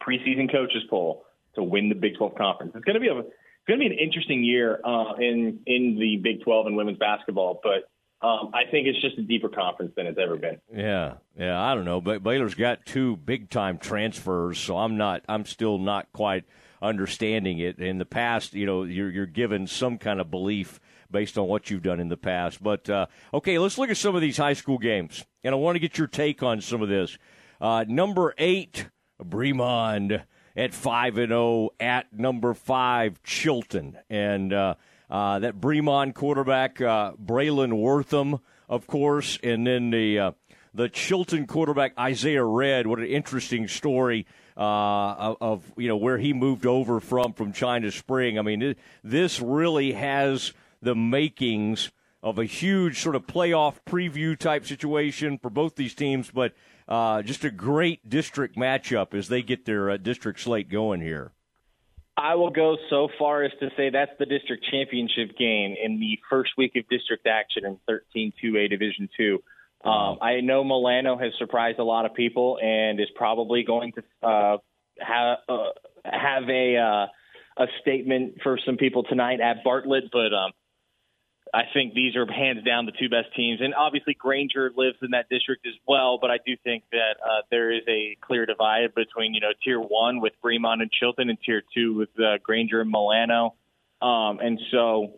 preseason 0.02 0.50
coaches 0.50 0.82
poll 0.88 1.24
to 1.54 1.62
win 1.62 1.88
the 1.88 1.94
Big 1.94 2.16
12 2.16 2.34
conference. 2.36 2.72
It's 2.74 2.84
going 2.84 2.94
to 2.94 3.00
be 3.00 3.08
a 3.08 3.18
it's 3.18 3.66
going 3.68 3.78
to 3.80 3.88
be 3.88 3.94
an 3.94 3.98
interesting 3.98 4.42
year 4.42 4.80
uh, 4.84 5.14
in 5.18 5.60
in 5.66 5.98
the 5.98 6.16
Big 6.22 6.42
12 6.42 6.66
and 6.66 6.76
women's 6.76 6.98
basketball, 6.98 7.60
but 7.62 7.90
um, 8.26 8.50
I 8.52 8.70
think 8.70 8.86
it's 8.86 9.00
just 9.00 9.16
a 9.16 9.22
deeper 9.22 9.48
conference 9.48 9.92
than 9.96 10.06
it's 10.06 10.18
ever 10.18 10.36
been. 10.36 10.60
Yeah, 10.74 11.14
yeah, 11.38 11.60
I 11.60 11.74
don't 11.74 11.86
know, 11.86 12.02
but 12.02 12.22
Baylor's 12.22 12.54
got 12.54 12.84
two 12.84 13.16
big 13.16 13.48
time 13.48 13.78
transfers, 13.78 14.58
so 14.58 14.76
I'm 14.76 14.98
not, 14.98 15.22
I'm 15.26 15.46
still 15.46 15.78
not 15.78 16.12
quite 16.12 16.44
understanding 16.82 17.58
it. 17.58 17.78
In 17.78 17.98
the 17.98 18.04
past, 18.04 18.52
you 18.52 18.66
know, 18.66 18.82
you're 18.82 19.10
you're 19.10 19.26
given 19.26 19.66
some 19.66 19.96
kind 19.96 20.20
of 20.20 20.30
belief 20.30 20.80
based 21.10 21.38
on 21.38 21.48
what 21.48 21.70
you've 21.70 21.82
done 21.82 21.98
in 21.98 22.08
the 22.08 22.16
past. 22.16 22.62
But 22.62 22.90
uh, 22.90 23.06
okay, 23.32 23.58
let's 23.58 23.78
look 23.78 23.90
at 23.90 23.96
some 23.96 24.14
of 24.14 24.20
these 24.20 24.36
high 24.36 24.52
school 24.52 24.78
games, 24.78 25.24
and 25.42 25.54
I 25.54 25.56
want 25.56 25.76
to 25.76 25.80
get 25.80 25.96
your 25.96 26.06
take 26.06 26.42
on 26.42 26.60
some 26.60 26.82
of 26.82 26.88
this. 26.90 27.16
Uh, 27.60 27.84
number 27.86 28.34
eight, 28.38 28.88
Bremond 29.22 30.22
at 30.56 30.74
five 30.74 31.18
and 31.18 31.28
zero 31.28 31.40
oh 31.40 31.72
at 31.78 32.12
number 32.12 32.54
five, 32.54 33.22
Chilton, 33.22 33.98
and. 34.08 34.52
Uh, 34.52 34.74
uh, 35.10 35.40
that 35.40 35.60
Bremond 35.60 36.14
quarterback, 36.14 36.80
uh, 36.80 37.12
Braylon 37.14 37.72
Wortham, 37.72 38.38
of 38.68 38.86
course, 38.86 39.40
and 39.42 39.66
then 39.66 39.90
the 39.90 40.18
uh, 40.18 40.30
the 40.72 40.88
Chilton 40.88 41.46
quarterback 41.46 41.98
Isaiah 41.98 42.44
Red. 42.44 42.86
What 42.86 43.00
an 43.00 43.06
interesting 43.06 43.66
story 43.66 44.26
uh, 44.56 45.34
of, 45.40 45.72
you 45.76 45.88
know 45.88 45.96
where 45.96 46.18
he 46.18 46.32
moved 46.32 46.64
over 46.64 47.00
from 47.00 47.32
from 47.32 47.52
China 47.52 47.90
Spring. 47.90 48.38
I 48.38 48.42
mean, 48.42 48.62
it, 48.62 48.78
this 49.02 49.40
really 49.40 49.92
has 49.92 50.52
the 50.80 50.94
makings 50.94 51.90
of 52.22 52.38
a 52.38 52.44
huge 52.44 53.00
sort 53.00 53.16
of 53.16 53.26
playoff 53.26 53.76
preview 53.86 54.38
type 54.38 54.66
situation 54.66 55.38
for 55.38 55.50
both 55.50 55.74
these 55.74 55.94
teams, 55.94 56.30
but 56.30 56.52
uh, 56.90 57.22
just 57.22 57.44
a 57.44 57.50
great 57.50 58.08
district 58.08 58.56
matchup 58.56 59.14
as 59.14 59.28
they 59.28 59.42
get 59.42 59.64
their 59.64 59.90
uh, 59.90 59.96
district 59.96 60.40
slate 60.40 60.68
going 60.68 61.00
here. 61.00 61.32
I 62.16 62.34
will 62.34 62.50
go 62.50 62.76
so 62.90 63.08
far 63.18 63.44
as 63.44 63.52
to 63.60 63.70
say 63.76 63.88
that's 63.88 64.10
the 64.18 64.26
district 64.26 64.66
championship 64.70 65.38
game 65.38 65.74
in 65.82 66.00
the 66.00 66.18
first 66.28 66.50
week 66.58 66.72
of 66.76 66.86
district 66.90 67.26
action 67.26 67.64
in 67.64 67.78
13-2A 68.14 68.68
Division 68.68 69.08
Two. 69.16 69.42
Um, 69.82 70.18
I 70.20 70.40
know 70.42 70.62
Milano 70.62 71.16
has 71.16 71.32
surprised 71.38 71.78
a 71.78 71.84
lot 71.84 72.04
of 72.04 72.12
people 72.12 72.58
and 72.62 73.00
is 73.00 73.08
probably 73.14 73.62
going 73.62 73.92
to 73.92 74.28
uh, 74.28 74.58
have 74.98 75.38
uh, 75.48 75.70
have 76.04 76.50
a 76.50 76.76
uh, 76.76 77.06
a 77.62 77.66
statement 77.80 78.42
for 78.42 78.58
some 78.66 78.76
people 78.76 79.04
tonight 79.04 79.40
at 79.40 79.64
Bartlett, 79.64 80.04
but 80.12 80.34
um, 80.34 80.52
I 81.52 81.62
think 81.72 81.94
these 81.94 82.14
are 82.16 82.30
hands 82.30 82.64
down 82.64 82.86
the 82.86 82.92
two 82.92 83.08
best 83.08 83.34
teams, 83.34 83.60
and 83.60 83.74
obviously 83.74 84.14
Granger 84.14 84.70
lives 84.76 84.98
in 85.02 85.10
that 85.10 85.28
district 85.28 85.66
as 85.66 85.74
well. 85.86 86.18
But 86.20 86.30
I 86.30 86.38
do 86.44 86.56
think 86.62 86.84
that 86.92 87.16
uh, 87.24 87.42
there 87.50 87.72
is 87.72 87.82
a 87.88 88.16
clear 88.20 88.46
divide 88.46 88.94
between 88.94 89.34
you 89.34 89.40
know 89.40 89.52
Tier 89.64 89.80
One 89.80 90.20
with 90.20 90.32
Bremond 90.44 90.82
and 90.82 90.90
Chilton, 90.92 91.28
and 91.28 91.38
Tier 91.44 91.62
Two 91.74 91.94
with 91.94 92.08
uh, 92.20 92.38
Granger 92.42 92.80
and 92.80 92.90
Milano. 92.90 93.54
Um, 94.00 94.38
and 94.40 94.60
so 94.70 95.14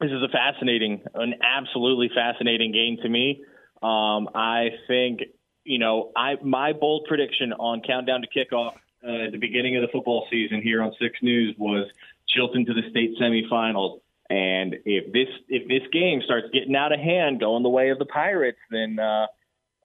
this 0.00 0.10
is 0.10 0.22
a 0.22 0.28
fascinating, 0.28 1.02
an 1.14 1.34
absolutely 1.42 2.10
fascinating 2.14 2.72
game 2.72 2.98
to 3.02 3.08
me. 3.08 3.42
Um, 3.82 4.28
I 4.34 4.70
think 4.86 5.20
you 5.64 5.78
know 5.78 6.12
I 6.14 6.36
my 6.42 6.74
bold 6.74 7.06
prediction 7.08 7.54
on 7.54 7.80
countdown 7.80 8.22
to 8.22 8.28
kickoff 8.28 8.74
uh, 9.02 9.26
at 9.26 9.32
the 9.32 9.38
beginning 9.38 9.76
of 9.76 9.82
the 9.82 9.88
football 9.88 10.26
season 10.30 10.60
here 10.60 10.82
on 10.82 10.92
Six 11.00 11.16
News 11.22 11.54
was 11.56 11.88
Chilton 12.28 12.66
to 12.66 12.74
the 12.74 12.82
state 12.90 13.16
semifinals. 13.18 14.01
And 14.32 14.76
if 14.86 15.12
this 15.12 15.28
if 15.50 15.68
this 15.68 15.86
game 15.92 16.22
starts 16.24 16.46
getting 16.54 16.74
out 16.74 16.90
of 16.90 16.98
hand, 16.98 17.38
going 17.38 17.62
the 17.62 17.68
way 17.68 17.90
of 17.90 17.98
the 17.98 18.06
Pirates, 18.06 18.56
then 18.70 18.98
uh, 18.98 19.26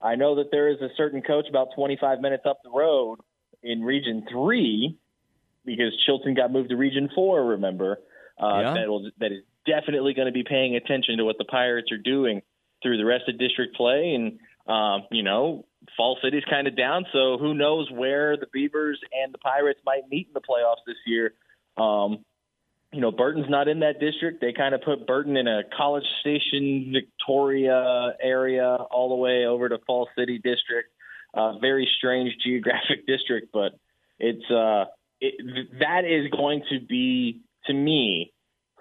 I 0.02 0.16
know 0.16 0.36
that 0.36 0.52
there 0.52 0.70
is 0.70 0.80
a 0.80 0.88
certain 0.96 1.22
coach 1.22 1.48
about 1.50 1.70
25 1.76 2.22
minutes 2.22 2.44
up 2.48 2.60
the 2.64 2.70
road 2.70 3.20
in 3.62 3.82
Region 3.82 4.26
Three, 4.32 4.98
because 5.66 5.92
Chilton 6.06 6.34
got 6.34 6.54
moved 6.54 6.70
to 6.70 6.78
Region 6.78 7.10
Four. 7.14 7.44
Remember, 7.44 8.00
uh, 8.42 8.60
yeah. 8.60 8.74
that 8.76 8.88
will, 8.88 9.12
that 9.20 9.34
is 9.34 9.44
definitely 9.66 10.14
going 10.14 10.28
to 10.28 10.32
be 10.32 10.46
paying 10.46 10.78
attention 10.78 11.18
to 11.18 11.26
what 11.26 11.38
the 11.38 11.46
Pirates 11.46 11.92
are 11.92 11.98
doing 11.98 12.42
through 12.82 12.96
the 12.96 13.06
rest 13.06 13.26
of 13.28 13.38
district 13.38 13.76
play, 13.76 14.14
and 14.16 14.40
um, 14.74 15.08
you 15.12 15.24
know, 15.24 15.66
Fall 15.98 16.18
City's 16.24 16.46
kind 16.50 16.68
of 16.68 16.78
down, 16.78 17.06
so 17.12 17.38
who 17.38 17.54
knows 17.54 17.92
where 17.92 18.38
the 18.38 18.48
Beavers 18.54 18.98
and 19.12 19.34
the 19.34 19.40
Pirates 19.40 19.82
might 19.86 20.04
meet 20.10 20.28
in 20.28 20.34
the 20.34 20.40
playoffs 20.40 20.86
this 20.88 20.96
year. 21.06 21.34
Um, 21.76 22.24
you 22.94 23.02
know, 23.02 23.12
Burton's 23.12 23.50
not 23.50 23.68
in 23.68 23.82
that 23.82 24.00
district. 24.00 24.40
They 24.40 24.54
kind 24.54 24.74
of 24.74 24.82
put 24.82 25.06
Burton 25.06 25.36
in 25.36 25.48
a 25.48 25.64
College 25.76 26.06
Station, 26.22 26.94
Victoria 26.94 28.14
area, 28.22 28.78
all 28.92 29.10
the 29.10 29.16
way 29.16 29.46
over 29.46 29.68
to 29.68 29.78
Fall 29.86 30.08
City 30.18 30.38
district. 30.38 30.90
Uh, 31.34 31.58
very 31.60 31.90
strange 31.98 32.32
geographic 32.44 33.06
district, 33.08 33.50
but 33.52 33.78
it's 34.20 34.50
uh, 34.50 34.86
it, 35.20 35.70
that 35.80 36.06
is 36.06 36.32
going 36.32 36.64
to 36.70 36.80
be 36.80 37.42
to 37.66 37.74
me 37.74 38.32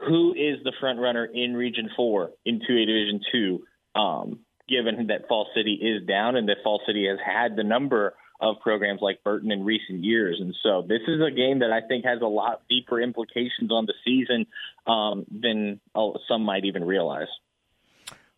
who 0.07 0.33
is 0.33 0.63
the 0.63 0.73
front 0.79 1.01
runner 1.01 1.25
in 1.25 1.55
Region 1.55 1.91
Four 1.97 2.31
in 2.45 2.61
two 2.67 2.77
A 2.77 2.87
Division 2.87 3.21
Two. 3.33 3.65
Um, 4.01 4.41
given 4.69 5.07
that 5.09 5.29
Fall 5.29 5.49
City 5.55 5.75
is 5.75 6.07
down 6.07 6.37
and 6.37 6.49
that 6.49 6.59
Fall 6.65 6.81
City 6.87 7.07
has 7.09 7.19
had 7.25 7.57
the 7.57 7.63
number 7.63 8.15
of 8.41 8.57
programs 8.61 9.01
like 9.01 9.23
Burton 9.25 9.51
in 9.51 9.65
recent 9.65 10.05
years. 10.05 10.39
And 10.41 10.55
so 10.63 10.83
this 10.83 11.01
is 11.09 11.21
a 11.21 11.31
game 11.31 11.61
that 11.61 11.73
I 11.73 11.87
think 11.87 12.05
has 12.05 12.21
a 12.21 12.27
lot 12.27 12.63
deeper 12.69 13.01
implications 13.01 13.71
on 13.71 13.87
the 13.87 13.95
season 14.05 14.47
um, 14.87 15.25
than 15.31 15.81
uh, 15.95 16.11
some 16.29 16.43
might 16.43 16.65
even 16.65 16.85
realize. 16.85 17.29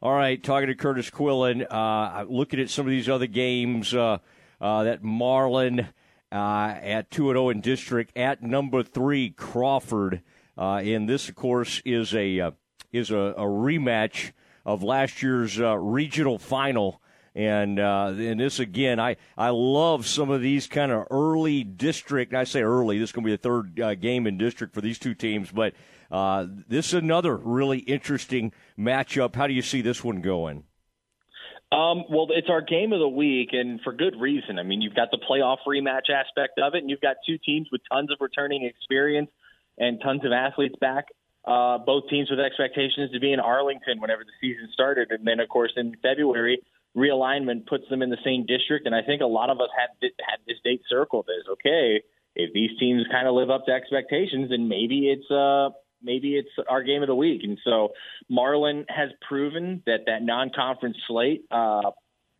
All 0.00 0.12
right, 0.12 0.40
talking 0.40 0.68
to 0.68 0.76
Kurtis 0.76 1.10
Quillin, 1.10 1.66
uh, 1.68 2.24
looking 2.28 2.60
at 2.60 2.70
some 2.70 2.86
of 2.86 2.90
these 2.90 3.08
other 3.08 3.26
games 3.26 3.92
uh, 3.92 4.18
uh, 4.60 4.84
that 4.84 5.02
Marlin 5.02 5.88
uh, 6.30 6.74
at 6.80 7.10
2 7.10 7.30
0 7.30 7.48
in 7.48 7.60
district 7.60 8.16
at 8.16 8.40
number 8.40 8.84
three, 8.84 9.30
Crawford. 9.30 10.22
Uh, 10.56 10.74
and 10.76 11.08
this, 11.08 11.28
of 11.28 11.34
course, 11.34 11.82
is 11.84 12.14
a 12.14 12.38
uh, 12.38 12.50
is 12.92 13.10
a, 13.10 13.16
a, 13.16 13.42
rematch 13.42 14.30
of 14.64 14.84
last 14.84 15.20
year's 15.20 15.58
regional 15.58 16.38
final. 16.38 17.02
And 17.34 17.78
uh, 17.78 18.14
and 18.16 18.40
this 18.40 18.58
again, 18.58 18.98
I, 18.98 19.16
I 19.36 19.50
love 19.50 20.06
some 20.06 20.30
of 20.30 20.40
these 20.40 20.66
kind 20.66 20.90
of 20.90 21.06
early 21.10 21.62
district. 21.62 22.34
I 22.34 22.44
say 22.44 22.62
early. 22.62 22.98
This 22.98 23.10
is 23.10 23.12
going 23.12 23.24
to 23.24 23.30
be 23.30 23.36
the 23.36 23.42
third 23.42 23.80
uh, 23.80 23.94
game 23.94 24.26
in 24.26 24.38
district 24.38 24.74
for 24.74 24.80
these 24.80 24.98
two 24.98 25.14
teams, 25.14 25.50
but 25.52 25.74
uh, 26.10 26.46
this 26.68 26.88
is 26.88 26.94
another 26.94 27.36
really 27.36 27.78
interesting 27.78 28.52
matchup. 28.78 29.36
How 29.36 29.46
do 29.46 29.52
you 29.52 29.62
see 29.62 29.82
this 29.82 30.02
one 30.02 30.20
going? 30.20 30.64
Um, 31.70 32.04
well, 32.08 32.28
it's 32.30 32.48
our 32.48 32.62
game 32.62 32.94
of 32.94 32.98
the 32.98 33.08
week, 33.08 33.50
and 33.52 33.78
for 33.82 33.92
good 33.92 34.18
reason. 34.18 34.58
I 34.58 34.62
mean, 34.62 34.80
you've 34.80 34.94
got 34.94 35.10
the 35.10 35.18
playoff 35.18 35.58
rematch 35.66 36.08
aspect 36.08 36.58
of 36.58 36.74
it, 36.74 36.78
and 36.78 36.88
you've 36.88 37.02
got 37.02 37.16
two 37.26 37.36
teams 37.36 37.68
with 37.70 37.82
tons 37.92 38.10
of 38.10 38.16
returning 38.20 38.64
experience 38.64 39.30
and 39.76 40.00
tons 40.00 40.24
of 40.24 40.32
athletes 40.32 40.76
back. 40.80 41.04
Uh, 41.44 41.78
both 41.78 42.08
teams 42.08 42.30
with 42.30 42.40
expectations 42.40 43.10
to 43.12 43.20
be 43.20 43.32
in 43.32 43.40
Arlington 43.40 44.00
whenever 44.00 44.24
the 44.24 44.32
season 44.40 44.68
started, 44.72 45.10
and 45.10 45.26
then, 45.26 45.40
of 45.40 45.48
course, 45.48 45.72
in 45.76 45.94
February, 46.02 46.58
realignment 46.96 47.66
puts 47.66 47.88
them 47.88 48.02
in 48.02 48.10
the 48.10 48.18
same 48.24 48.46
district. 48.46 48.86
And 48.86 48.94
I 48.94 49.02
think 49.02 49.22
a 49.22 49.26
lot 49.26 49.50
of 49.50 49.60
us 49.60 49.68
had 49.76 49.88
had 50.02 50.38
this 50.46 50.56
date 50.64 50.82
circled 50.88 51.28
as 51.28 51.48
okay. 51.52 52.02
If 52.34 52.52
these 52.52 52.70
teams 52.78 53.04
kind 53.10 53.26
of 53.26 53.34
live 53.34 53.50
up 53.50 53.66
to 53.66 53.72
expectations, 53.72 54.50
then 54.50 54.68
maybe 54.68 55.10
it's 55.10 55.30
uh 55.30 55.70
maybe 56.02 56.36
it's 56.36 56.50
our 56.68 56.82
game 56.82 57.02
of 57.02 57.08
the 57.08 57.14
week. 57.14 57.42
And 57.44 57.58
so 57.64 57.90
Marlin 58.28 58.86
has 58.88 59.10
proven 59.26 59.82
that 59.86 60.06
that 60.06 60.22
non-conference 60.22 60.96
slate 61.06 61.44
uh, 61.50 61.90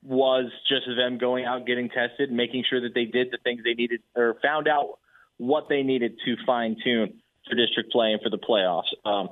was 0.02 0.50
just 0.68 0.86
them 0.86 1.18
going 1.18 1.44
out, 1.44 1.66
getting 1.66 1.88
tested, 1.88 2.30
making 2.30 2.64
sure 2.68 2.80
that 2.80 2.94
they 2.94 3.04
did 3.04 3.28
the 3.32 3.38
things 3.42 3.62
they 3.64 3.74
needed 3.74 4.00
or 4.14 4.36
found 4.42 4.68
out 4.68 4.98
what 5.38 5.68
they 5.68 5.82
needed 5.82 6.18
to 6.24 6.36
fine 6.46 6.76
tune 6.82 7.20
for 7.48 7.56
district 7.56 7.90
play 7.92 8.12
and 8.12 8.22
for 8.22 8.30
the 8.30 8.38
playoffs. 8.38 8.92
Um, 9.04 9.30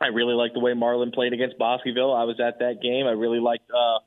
I 0.00 0.08
really 0.08 0.34
like 0.34 0.52
the 0.52 0.60
way 0.60 0.74
Marlin 0.74 1.12
played 1.12 1.32
against 1.32 1.56
Bosqueville. 1.56 2.12
I 2.12 2.24
was 2.24 2.40
at 2.40 2.58
that 2.58 2.82
game. 2.82 3.06
I 3.06 3.12
really 3.12 3.40
liked 3.40 3.70
uh, 3.70 3.98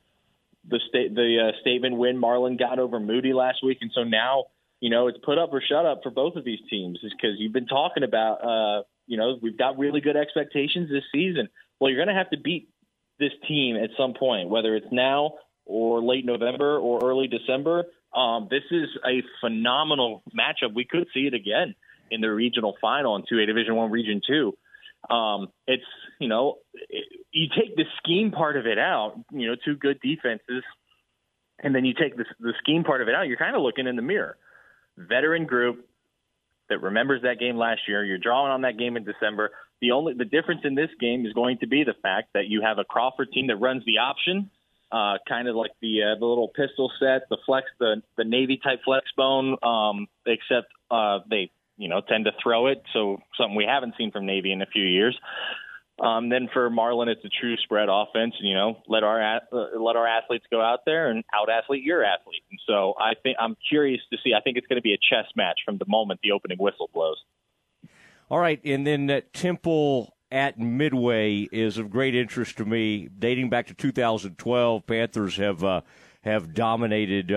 the 0.69 0.79
state 0.89 1.15
the 1.15 1.49
uh, 1.49 1.61
statement 1.61 1.97
win 1.97 2.17
Marlin 2.17 2.57
got 2.57 2.79
over 2.79 2.99
Moody 2.99 3.33
last 3.33 3.59
week, 3.63 3.79
and 3.81 3.91
so 3.93 4.03
now 4.03 4.45
you 4.79 4.89
know 4.89 5.07
it's 5.07 5.17
put 5.23 5.37
up 5.37 5.49
or 5.53 5.61
shut 5.61 5.85
up 5.85 6.01
for 6.03 6.11
both 6.11 6.35
of 6.35 6.43
these 6.43 6.59
teams, 6.69 6.99
is 7.03 7.13
because 7.13 7.37
you've 7.37 7.53
been 7.53 7.67
talking 7.67 8.03
about 8.03 8.35
uh, 8.43 8.83
you 9.07 9.17
know, 9.17 9.39
we've 9.41 9.57
got 9.57 9.79
really 9.79 10.01
good 10.01 10.17
expectations 10.17 10.89
this 10.89 11.03
season. 11.11 11.49
Well, 11.79 11.89
you're 11.89 12.03
going 12.03 12.13
to 12.13 12.21
have 12.21 12.29
to 12.31 12.39
beat 12.39 12.69
this 13.19 13.31
team 13.47 13.77
at 13.77 13.89
some 13.97 14.13
point, 14.13 14.49
whether 14.49 14.75
it's 14.75 14.91
now 14.91 15.35
or 15.65 16.01
late 16.03 16.25
November 16.25 16.77
or 16.77 16.99
early 17.03 17.27
December. 17.27 17.85
Um, 18.13 18.47
this 18.51 18.63
is 18.69 18.89
a 19.05 19.23
phenomenal 19.41 20.23
matchup. 20.37 20.75
We 20.75 20.85
could 20.85 21.07
see 21.13 21.21
it 21.21 21.33
again 21.33 21.73
in 22.11 22.21
the 22.21 22.31
regional 22.31 22.75
final 22.79 23.15
in 23.15 23.23
2A 23.23 23.47
Division 23.47 23.75
One 23.75 23.91
Region 23.91 24.21
Two. 24.25 24.57
Um, 25.09 25.49
it's 25.67 25.83
you 26.19 26.27
know, 26.27 26.57
it, 26.73 27.05
you 27.31 27.47
take 27.55 27.75
the 27.75 27.85
scheme 27.97 28.31
part 28.31 28.57
of 28.57 28.65
it 28.65 28.77
out. 28.77 29.13
You 29.31 29.47
know, 29.47 29.55
two 29.63 29.75
good 29.75 29.99
defenses, 30.01 30.63
and 31.59 31.73
then 31.73 31.85
you 31.85 31.93
take 31.93 32.17
the, 32.17 32.25
the 32.39 32.53
scheme 32.59 32.83
part 32.83 33.01
of 33.01 33.07
it 33.07 33.15
out. 33.15 33.27
You're 33.27 33.37
kind 33.37 33.55
of 33.55 33.61
looking 33.61 33.87
in 33.87 33.95
the 33.95 34.01
mirror. 34.01 34.37
Veteran 34.97 35.45
group, 35.45 35.85
that 36.69 36.81
remembers 36.81 37.21
that 37.23 37.39
game 37.39 37.57
last 37.57 37.81
year. 37.87 38.03
You're 38.03 38.17
drawing 38.17 38.51
on 38.51 38.61
that 38.61 38.77
game 38.77 38.97
in 38.97 39.03
December. 39.03 39.51
The 39.81 39.91
only 39.91 40.13
the 40.13 40.25
difference 40.25 40.61
in 40.63 40.75
this 40.75 40.89
game 40.99 41.25
is 41.25 41.33
going 41.33 41.59
to 41.59 41.67
be 41.67 41.83
the 41.83 41.93
fact 42.01 42.29
that 42.33 42.47
you 42.47 42.61
have 42.61 42.79
a 42.79 42.83
Crawford 42.83 43.31
team 43.31 43.47
that 43.47 43.57
runs 43.57 43.83
the 43.85 43.99
option, 43.99 44.49
uh, 44.91 45.17
kind 45.27 45.47
of 45.47 45.55
like 45.55 45.71
the 45.81 46.01
uh, 46.03 46.19
the 46.19 46.25
little 46.25 46.49
pistol 46.49 46.91
set, 46.99 47.29
the 47.29 47.37
flex, 47.45 47.67
the 47.79 48.01
the 48.17 48.23
Navy 48.23 48.59
type 48.61 48.79
flex 48.83 49.05
bone, 49.15 49.55
um, 49.61 50.07
except 50.25 50.67
uh, 50.89 51.19
they 51.29 51.51
you 51.77 51.87
know 51.89 52.01
tend 52.01 52.25
to 52.25 52.31
throw 52.41 52.67
it. 52.67 52.83
So 52.93 53.19
something 53.37 53.55
we 53.55 53.65
haven't 53.65 53.95
seen 53.97 54.11
from 54.11 54.25
Navy 54.25 54.51
in 54.51 54.61
a 54.61 54.65
few 54.65 54.83
years. 54.83 55.17
Um, 55.99 56.29
then 56.29 56.47
for 56.53 56.69
Marlin, 56.69 57.09
it's 57.09 57.25
a 57.25 57.29
true 57.29 57.55
spread 57.57 57.89
offense. 57.89 58.35
and 58.37 58.47
You 58.47 58.53
know, 58.53 58.83
let 58.87 59.03
our 59.03 59.37
uh, 59.37 59.39
let 59.79 59.95
our 59.95 60.07
athletes 60.07 60.45
go 60.51 60.61
out 60.61 60.81
there 60.85 61.09
and 61.09 61.23
out 61.33 61.49
athlete 61.49 61.83
your 61.83 62.03
athlete. 62.03 62.43
And 62.51 62.59
so 62.67 62.93
I 62.99 63.13
think 63.21 63.37
I'm 63.39 63.55
curious 63.69 64.01
to 64.11 64.17
see. 64.23 64.33
I 64.33 64.41
think 64.41 64.57
it's 64.57 64.67
going 64.67 64.77
to 64.77 64.83
be 64.83 64.93
a 64.93 64.97
chess 64.97 65.25
match 65.35 65.59
from 65.65 65.77
the 65.77 65.85
moment 65.87 66.19
the 66.21 66.31
opening 66.31 66.57
whistle 66.59 66.89
blows. 66.93 67.17
All 68.29 68.39
right, 68.39 68.59
and 68.63 68.85
then 68.85 69.09
uh, 69.09 69.21
Temple 69.33 70.13
at 70.29 70.59
Midway 70.59 71.47
is 71.51 71.77
of 71.77 71.89
great 71.89 72.13
interest 72.13 72.57
to 72.57 72.65
me. 72.65 73.07
Dating 73.17 73.49
back 73.49 73.67
to 73.67 73.73
2012, 73.73 74.85
Panthers 74.85 75.37
have 75.37 75.63
uh, 75.63 75.81
have 76.21 76.53
dominated 76.53 77.31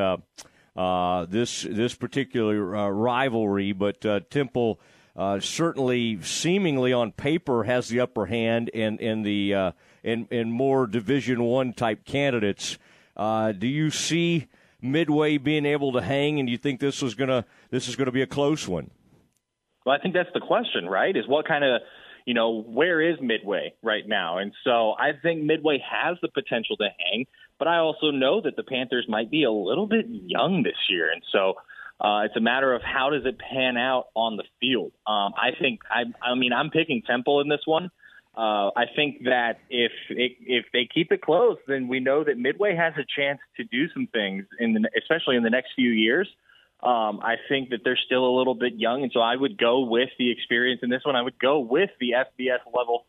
uh, 0.80 1.20
uh, 1.20 1.26
this 1.26 1.62
this 1.62 1.94
particular 1.94 2.74
uh, 2.74 2.88
rivalry, 2.88 3.72
but 3.72 4.00
Temple 4.30 4.80
uh, 5.16 5.38
certainly 5.40 6.22
seemingly 6.22 6.92
on 6.92 7.12
paper 7.12 7.64
has 7.64 7.88
the 7.88 8.00
upper 8.00 8.26
hand 8.26 8.70
in 8.70 8.98
in 8.98 9.22
the 9.22 9.54
uh, 9.54 9.72
in 10.02 10.26
in 10.30 10.50
more 10.50 10.86
Division 10.86 11.42
One 11.42 11.74
type 11.74 12.04
candidates. 12.04 12.78
Uh, 13.16 13.52
do 13.52 13.66
you 13.66 13.90
see 13.90 14.46
Midway 14.80 15.36
being 15.36 15.66
able 15.66 15.92
to 15.92 16.00
hang, 16.00 16.40
and 16.40 16.48
you 16.48 16.56
think 16.56 16.80
this 16.80 17.02
is 17.02 17.14
gonna 17.14 17.44
this 17.70 17.88
is 17.88 17.96
gonna 17.96 18.12
be 18.12 18.22
a 18.22 18.26
close 18.26 18.66
one? 18.66 18.90
Well, 19.84 19.94
I 19.94 20.00
think 20.00 20.14
that's 20.14 20.32
the 20.32 20.40
question, 20.40 20.86
right? 20.86 21.14
Is 21.14 21.28
what 21.28 21.46
kind 21.46 21.64
of 21.64 21.82
you 22.24 22.32
know 22.32 22.62
where 22.62 23.02
is 23.02 23.18
Midway 23.20 23.74
right 23.82 24.06
now? 24.06 24.38
And 24.38 24.54
so 24.64 24.92
I 24.92 25.10
think 25.22 25.42
Midway 25.42 25.82
has 25.86 26.16
the 26.22 26.28
potential 26.28 26.76
to 26.78 26.88
hang, 26.98 27.26
but 27.60 27.68
I 27.68 27.76
also 27.76 28.10
know 28.10 28.40
that 28.40 28.56
the 28.56 28.64
Panthers 28.64 29.04
might 29.06 29.30
be 29.30 29.44
a 29.44 29.52
little 29.52 29.86
bit 29.86 30.06
young 30.08 30.64
this 30.64 30.78
year, 30.88 31.12
and 31.12 31.22
so 31.30 31.54
uh, 32.00 32.22
it's 32.24 32.36
a 32.36 32.40
matter 32.40 32.72
of 32.72 32.80
how 32.82 33.10
does 33.10 33.26
it 33.26 33.38
pan 33.38 33.76
out 33.76 34.06
on 34.16 34.38
the 34.38 34.44
field. 34.58 34.92
Um, 35.06 35.34
I 35.36 35.50
think 35.60 35.80
I, 35.90 36.04
I 36.26 36.34
mean 36.34 36.52
I'm 36.52 36.70
picking 36.70 37.02
Temple 37.02 37.42
in 37.42 37.48
this 37.48 37.60
one. 37.66 37.90
Uh, 38.34 38.70
I 38.74 38.84
think 38.96 39.24
that 39.24 39.58
if 39.68 39.92
it, 40.08 40.32
if 40.40 40.64
they 40.72 40.88
keep 40.92 41.12
it 41.12 41.20
close, 41.20 41.58
then 41.68 41.88
we 41.88 42.00
know 42.00 42.24
that 42.24 42.38
Midway 42.38 42.74
has 42.74 42.94
a 42.96 43.04
chance 43.04 43.40
to 43.58 43.64
do 43.64 43.90
some 43.92 44.08
things 44.10 44.46
in 44.58 44.72
the, 44.72 44.88
especially 44.96 45.36
in 45.36 45.42
the 45.42 45.50
next 45.50 45.72
few 45.76 45.90
years. 45.90 46.28
Um, 46.82 47.20
I 47.22 47.34
think 47.50 47.70
that 47.70 47.80
they're 47.84 47.98
still 48.06 48.24
a 48.24 48.34
little 48.34 48.54
bit 48.54 48.74
young, 48.76 49.02
and 49.02 49.12
so 49.12 49.20
I 49.20 49.36
would 49.36 49.58
go 49.58 49.80
with 49.80 50.08
the 50.18 50.32
experience 50.32 50.80
in 50.82 50.88
this 50.88 51.02
one. 51.04 51.16
I 51.16 51.20
would 51.20 51.38
go 51.38 51.58
with 51.58 51.90
the 52.00 52.12
FBS 52.12 52.60
level 52.74 53.04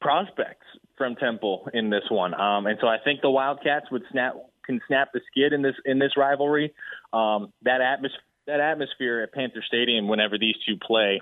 prospects 0.00 0.66
from 0.96 1.16
Temple 1.16 1.68
in 1.72 1.90
this 1.90 2.04
one, 2.10 2.34
um, 2.34 2.66
and 2.66 2.78
so 2.80 2.86
I 2.86 2.98
think 3.02 3.20
the 3.22 3.30
Wildcats 3.30 3.90
would 3.90 4.02
snap 4.10 4.34
can 4.64 4.80
snap 4.86 5.12
the 5.12 5.20
skid 5.30 5.52
in 5.52 5.62
this 5.62 5.74
in 5.84 5.98
this 5.98 6.16
rivalry. 6.16 6.74
Um, 7.12 7.52
that 7.62 7.80
atmosphere 7.80 8.20
that 8.46 8.60
atmosphere 8.60 9.20
at 9.20 9.32
Panther 9.32 9.62
Stadium 9.66 10.08
whenever 10.08 10.38
these 10.38 10.56
two 10.66 10.76
play 10.76 11.20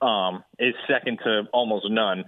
um, 0.00 0.44
is 0.58 0.74
second 0.88 1.18
to 1.24 1.42
almost 1.52 1.86
none. 1.90 2.24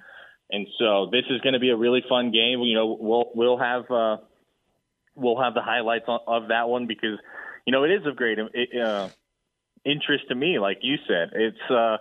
And 0.51 0.67
so 0.79 1.09
this 1.11 1.25
is 1.31 1.41
going 1.41 1.55
to 1.55 1.59
be 1.59 1.71
a 1.71 1.77
really 1.77 2.03
fun 2.09 2.31
game. 2.31 2.61
You 2.61 2.75
know, 2.75 2.97
we'll 3.01 3.31
we'll 3.35 3.59
have 3.59 3.91
uh, 3.91 4.19
we'll 5.15 5.41
have 5.41 5.55
the 5.55 5.63
highlights 5.63 6.05
of 6.09 6.49
that 6.49 6.69
one 6.69 6.87
because 6.87 7.19
you 7.67 7.73
know 7.73 7.85
it 7.85 7.91
is 7.91 8.07
of 8.07 8.17
great 8.17 8.39
uh, 8.39 9.09
interest 9.85 10.25
to 10.29 10.35
me. 10.35 10.59
Like 10.59 10.79
you 10.83 10.97
said, 11.09 11.31
it's 11.35 11.71
uh, 11.71 11.97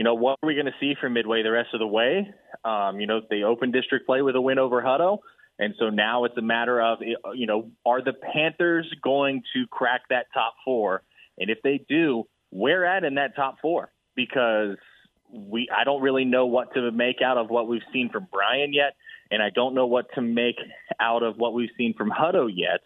you 0.00 0.04
know 0.04 0.14
what 0.14 0.38
are 0.42 0.46
we 0.46 0.54
going 0.54 0.64
to 0.64 0.72
see 0.80 0.94
from 0.98 1.12
Midway 1.12 1.42
the 1.42 1.50
rest 1.50 1.74
of 1.74 1.78
the 1.78 1.86
way? 1.86 2.26
Um, 2.64 3.00
you 3.00 3.06
know, 3.06 3.20
they 3.28 3.42
open 3.42 3.70
district 3.70 4.06
play 4.06 4.22
with 4.22 4.34
a 4.34 4.40
win 4.40 4.58
over 4.58 4.80
Hutto. 4.80 5.18
And 5.58 5.74
so 5.78 5.90
now 5.90 6.24
it's 6.24 6.38
a 6.38 6.42
matter 6.42 6.80
of, 6.80 7.00
you 7.34 7.46
know, 7.46 7.70
are 7.84 8.02
the 8.02 8.14
Panthers 8.14 8.90
going 9.04 9.42
to 9.52 9.66
crack 9.66 10.00
that 10.08 10.28
top 10.32 10.54
four? 10.64 11.02
And 11.36 11.50
if 11.50 11.58
they 11.62 11.84
do, 11.86 12.24
where 12.48 12.86
at 12.86 13.04
in 13.04 13.16
that 13.16 13.36
top 13.36 13.56
four? 13.60 13.92
Because 14.16 14.78
we, 15.30 15.68
I 15.70 15.84
don't 15.84 16.00
really 16.00 16.24
know 16.24 16.46
what 16.46 16.72
to 16.72 16.90
make 16.90 17.20
out 17.22 17.36
of 17.36 17.50
what 17.50 17.68
we've 17.68 17.82
seen 17.92 18.08
from 18.08 18.26
Bryan 18.32 18.72
yet, 18.72 18.94
and 19.30 19.42
I 19.42 19.50
don't 19.50 19.74
know 19.74 19.86
what 19.86 20.06
to 20.14 20.22
make 20.22 20.56
out 20.98 21.22
of 21.22 21.36
what 21.36 21.52
we've 21.52 21.68
seen 21.76 21.92
from 21.92 22.10
Hutto 22.10 22.48
yet. 22.50 22.80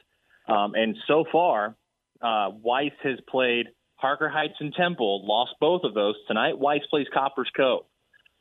Um, 0.52 0.74
and 0.74 0.96
so 1.06 1.24
far, 1.30 1.76
uh, 2.20 2.50
Weiss 2.60 2.90
has 3.04 3.20
played 3.30 3.68
Harker 3.96 4.28
Heights 4.28 4.54
and 4.60 4.74
Temple, 4.74 5.26
lost 5.26 5.52
both 5.60 5.82
of 5.84 5.94
those 5.94 6.14
tonight. 6.26 6.58
Weiss 6.58 6.82
plays 6.90 7.06
Copperas 7.12 7.48
Cove. 7.56 7.84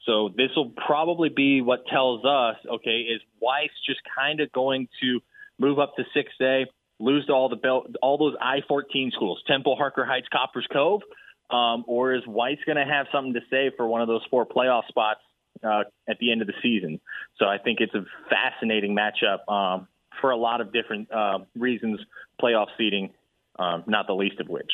So 0.06 0.30
this 0.36 0.50
will 0.56 0.72
probably 0.72 1.30
be 1.30 1.62
what 1.62 1.86
tells 1.88 2.26
us, 2.26 2.58
okay, 2.70 3.02
is 3.02 3.22
Weiss 3.40 3.70
just 3.88 4.02
kind 4.18 4.42
of 4.42 4.52
going 4.52 4.88
to 5.02 5.20
move 5.60 5.80
up 5.80 5.94
to 5.96 6.04
6A, 6.16 6.66
lose 7.00 7.26
to 7.28 7.34
all 7.34 7.50
the 7.50 7.56
belt, 7.56 7.96
all 8.02 8.18
those 8.18 8.36
I-14 8.42 9.12
schools, 9.14 9.42
Temple, 9.48 9.76
Harker 9.76 10.06
Heights, 10.06 10.28
Copperas 10.32 10.68
Cove, 10.72 11.02
um, 11.50 11.86
or 11.88 12.16
is 12.16 12.24
Weiss 12.28 12.58
going 12.66 12.78
to 12.78 12.86
have 12.86 13.08
something 13.14 13.34
to 13.34 13.42
say 13.50 13.72
for 13.78 13.88
one 13.88 14.02
of 14.02 14.08
those 14.08 14.22
four 14.30 14.46
playoff 14.46 14.88
spots 14.88 15.22
uh, 15.64 15.84
at 16.10 16.18
the 16.20 16.32
end 16.32 16.42
of 16.42 16.48
the 16.48 16.54
season? 16.62 17.00
So 17.38 17.46
I 17.46 17.58
think 17.58 17.80
it's 17.80 17.94
a 17.94 18.06
fascinating 18.30 18.96
matchup 18.96 19.48
um, 19.52 19.88
for 20.20 20.32
a 20.32 20.38
lot 20.38 20.60
of 20.60 20.74
different 20.74 21.12
uh, 21.12 21.40
reasons, 21.56 22.00
playoff 22.42 22.68
seeding 22.78 23.12
um, 23.60 23.84
not 23.88 24.08
the 24.08 24.14
least 24.14 24.40
of 24.40 24.48
which. 24.50 24.72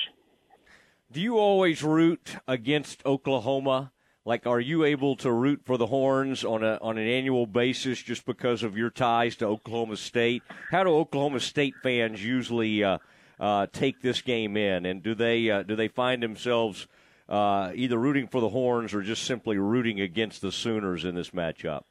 Do 1.12 1.22
you 1.22 1.40
always 1.40 1.82
root 1.82 2.36
against 2.48 3.04
Oklahoma? 3.04 3.92
Like, 4.26 4.46
are 4.46 4.60
you 4.60 4.84
able 4.84 5.16
to 5.16 5.32
root 5.32 5.62
for 5.66 5.76
the 5.76 5.88
Horns 5.88 6.46
on 6.46 6.64
a 6.64 6.78
on 6.84 7.00
an 7.00 7.08
annual 7.08 7.48
basis 7.48 8.00
just 8.00 8.28
because 8.28 8.62
of 8.62 8.78
your 8.78 8.92
ties 8.92 9.36
to 9.38 9.48
Oklahoma 9.48 9.98
State? 9.98 10.44
How 10.70 10.84
do 10.84 10.92
Oklahoma 10.92 11.40
State 11.40 11.74
fans 11.82 12.24
usually 12.24 12.84
uh, 12.84 13.00
uh, 13.40 13.66
take 13.74 14.04
this 14.04 14.22
game 14.22 14.56
in, 14.56 14.86
and 14.86 15.02
do 15.02 15.16
they 15.16 15.50
uh, 15.50 15.64
do 15.64 15.76
they 15.76 15.88
find 15.88 16.22
themselves 16.22 16.88
uh, 17.28 17.72
either 17.74 17.98
rooting 17.98 18.28
for 18.28 18.40
the 18.40 18.50
Horns 18.50 18.94
or 18.94 19.02
just 19.02 19.24
simply 19.24 19.58
rooting 19.58 20.00
against 20.00 20.42
the 20.42 20.52
Sooners 20.52 21.06
in 21.06 21.16
this 21.16 21.32
matchup? 21.32 21.86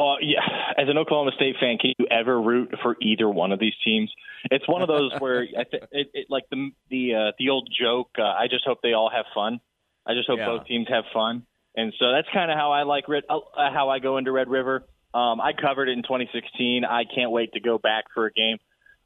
Oh 0.00 0.14
yeah, 0.20 0.38
as 0.76 0.88
an 0.88 0.96
Oklahoma 0.96 1.32
State 1.34 1.56
fan, 1.58 1.76
can 1.76 1.92
you 1.98 2.06
ever 2.08 2.40
root 2.40 2.72
for 2.80 2.96
either 3.02 3.28
one 3.28 3.50
of 3.50 3.58
these 3.58 3.74
teams? 3.84 4.12
It's 4.48 4.66
one 4.68 4.80
of 4.80 4.86
those 4.86 5.10
where 5.18 5.40
I 5.40 5.64
th- 5.64 5.82
it, 5.90 6.10
it, 6.14 6.26
like 6.30 6.44
the 6.52 6.70
the 6.88 7.14
uh, 7.14 7.32
the 7.36 7.48
old 7.48 7.68
joke. 7.76 8.10
Uh, 8.16 8.22
I 8.22 8.46
just 8.48 8.64
hope 8.64 8.78
they 8.80 8.92
all 8.92 9.10
have 9.12 9.24
fun. 9.34 9.58
I 10.06 10.14
just 10.14 10.28
hope 10.28 10.38
yeah. 10.38 10.46
both 10.46 10.66
teams 10.66 10.86
have 10.88 11.02
fun, 11.12 11.42
and 11.74 11.92
so 11.98 12.12
that's 12.12 12.28
kind 12.32 12.48
of 12.48 12.56
how 12.56 12.70
I 12.70 12.84
like 12.84 13.08
Red, 13.08 13.24
uh, 13.28 13.40
how 13.56 13.88
I 13.88 13.98
go 13.98 14.18
into 14.18 14.30
Red 14.30 14.48
River. 14.48 14.86
Um, 15.12 15.40
I 15.40 15.52
covered 15.52 15.88
it 15.88 15.98
in 15.98 16.04
2016. 16.04 16.84
I 16.84 17.02
can't 17.12 17.32
wait 17.32 17.54
to 17.54 17.60
go 17.60 17.78
back 17.78 18.04
for 18.14 18.26
a 18.26 18.32
game. 18.32 18.58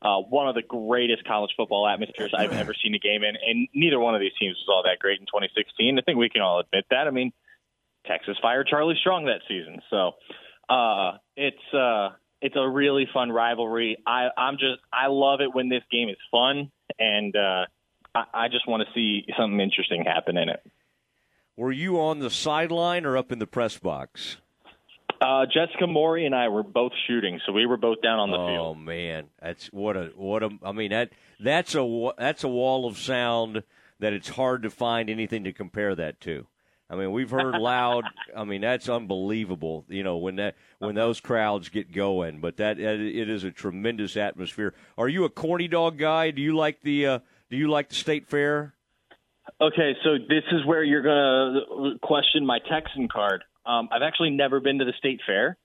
Uh, 0.02 0.18
one 0.18 0.46
of 0.46 0.54
the 0.54 0.62
greatest 0.62 1.24
college 1.24 1.52
football 1.56 1.88
atmospheres 1.88 2.34
I've 2.36 2.52
ever 2.52 2.74
seen 2.74 2.94
a 2.94 2.98
game 2.98 3.22
in, 3.24 3.34
and 3.34 3.66
neither 3.72 3.98
one 3.98 4.14
of 4.14 4.20
these 4.20 4.32
teams 4.38 4.56
was 4.56 4.66
all 4.68 4.82
that 4.82 4.98
great 4.98 5.20
in 5.20 5.26
2016. 5.26 5.98
I 5.98 6.02
think 6.02 6.18
we 6.18 6.28
can 6.28 6.42
all 6.42 6.60
admit 6.60 6.84
that. 6.90 7.06
I 7.06 7.10
mean, 7.10 7.32
Texas 8.04 8.36
fired 8.42 8.66
Charlie 8.66 8.96
Strong 9.00 9.24
that 9.24 9.40
season, 9.48 9.80
so 9.88 10.12
uh, 10.68 11.18
it's 11.36 11.74
uh, 11.74 12.10
it's 12.40 12.56
a 12.56 12.68
really 12.68 13.08
fun 13.12 13.30
rivalry. 13.30 13.96
I, 14.06 14.28
I'm 14.36 14.54
just 14.54 14.80
I 14.92 15.06
love 15.08 15.40
it 15.40 15.54
when 15.54 15.68
this 15.68 15.82
game 15.90 16.08
is 16.08 16.16
fun, 16.30 16.70
and 16.98 17.34
uh, 17.36 17.66
I, 18.14 18.24
I 18.34 18.48
just 18.48 18.66
want 18.66 18.82
to 18.86 18.92
see 18.94 19.24
something 19.38 19.60
interesting 19.60 20.04
happen 20.04 20.36
in 20.36 20.48
it. 20.48 20.62
Were 21.56 21.72
you 21.72 22.00
on 22.00 22.18
the 22.18 22.30
sideline 22.30 23.04
or 23.04 23.16
up 23.16 23.30
in 23.30 23.38
the 23.38 23.46
press 23.46 23.78
box? 23.78 24.38
Uh, 25.20 25.46
Jessica 25.46 25.86
Maury 25.86 26.26
and 26.26 26.34
I 26.34 26.48
were 26.48 26.64
both 26.64 26.92
shooting, 27.06 27.40
so 27.46 27.52
we 27.52 27.64
were 27.64 27.76
both 27.76 28.02
down 28.02 28.18
on 28.18 28.30
the 28.30 28.38
oh, 28.38 28.46
field. 28.48 28.66
Oh 28.66 28.74
man, 28.74 29.26
that's 29.40 29.66
what 29.68 29.96
a 29.96 30.10
what 30.16 30.42
a. 30.42 30.50
I 30.64 30.72
mean 30.72 30.90
that 30.90 31.10
that's 31.38 31.76
a 31.76 32.10
that's 32.18 32.42
a 32.42 32.48
wall 32.48 32.86
of 32.86 32.98
sound 32.98 33.62
that 34.00 34.12
it's 34.12 34.30
hard 34.30 34.64
to 34.64 34.70
find 34.70 35.08
anything 35.08 35.44
to 35.44 35.52
compare 35.52 35.94
that 35.94 36.20
to. 36.22 36.46
I 36.92 36.94
mean, 36.94 37.10
we've 37.10 37.30
heard 37.30 37.54
loud. 37.54 38.04
I 38.36 38.44
mean, 38.44 38.60
that's 38.60 38.86
unbelievable. 38.86 39.86
You 39.88 40.02
know, 40.02 40.18
when 40.18 40.36
that 40.36 40.56
when 40.78 40.94
those 40.94 41.20
crowds 41.20 41.70
get 41.70 41.90
going. 41.90 42.40
But 42.40 42.58
that 42.58 42.78
it 42.78 43.30
is 43.30 43.44
a 43.44 43.50
tremendous 43.50 44.14
atmosphere. 44.14 44.74
Are 44.98 45.08
you 45.08 45.24
a 45.24 45.30
corny 45.30 45.68
dog 45.68 45.96
guy? 45.96 46.32
Do 46.32 46.42
you 46.42 46.54
like 46.54 46.82
the 46.82 47.06
uh, 47.06 47.18
Do 47.48 47.56
you 47.56 47.70
like 47.70 47.88
the 47.88 47.94
state 47.94 48.28
fair? 48.28 48.74
Okay, 49.58 49.96
so 50.04 50.18
this 50.18 50.44
is 50.52 50.66
where 50.66 50.84
you're 50.84 51.02
gonna 51.02 51.98
question 52.02 52.44
my 52.44 52.58
Texan 52.70 53.08
card. 53.08 53.42
Um, 53.64 53.88
I've 53.90 54.02
actually 54.02 54.30
never 54.30 54.60
been 54.60 54.78
to 54.80 54.84
the 54.84 54.92
state 54.98 55.20
fair. 55.24 55.56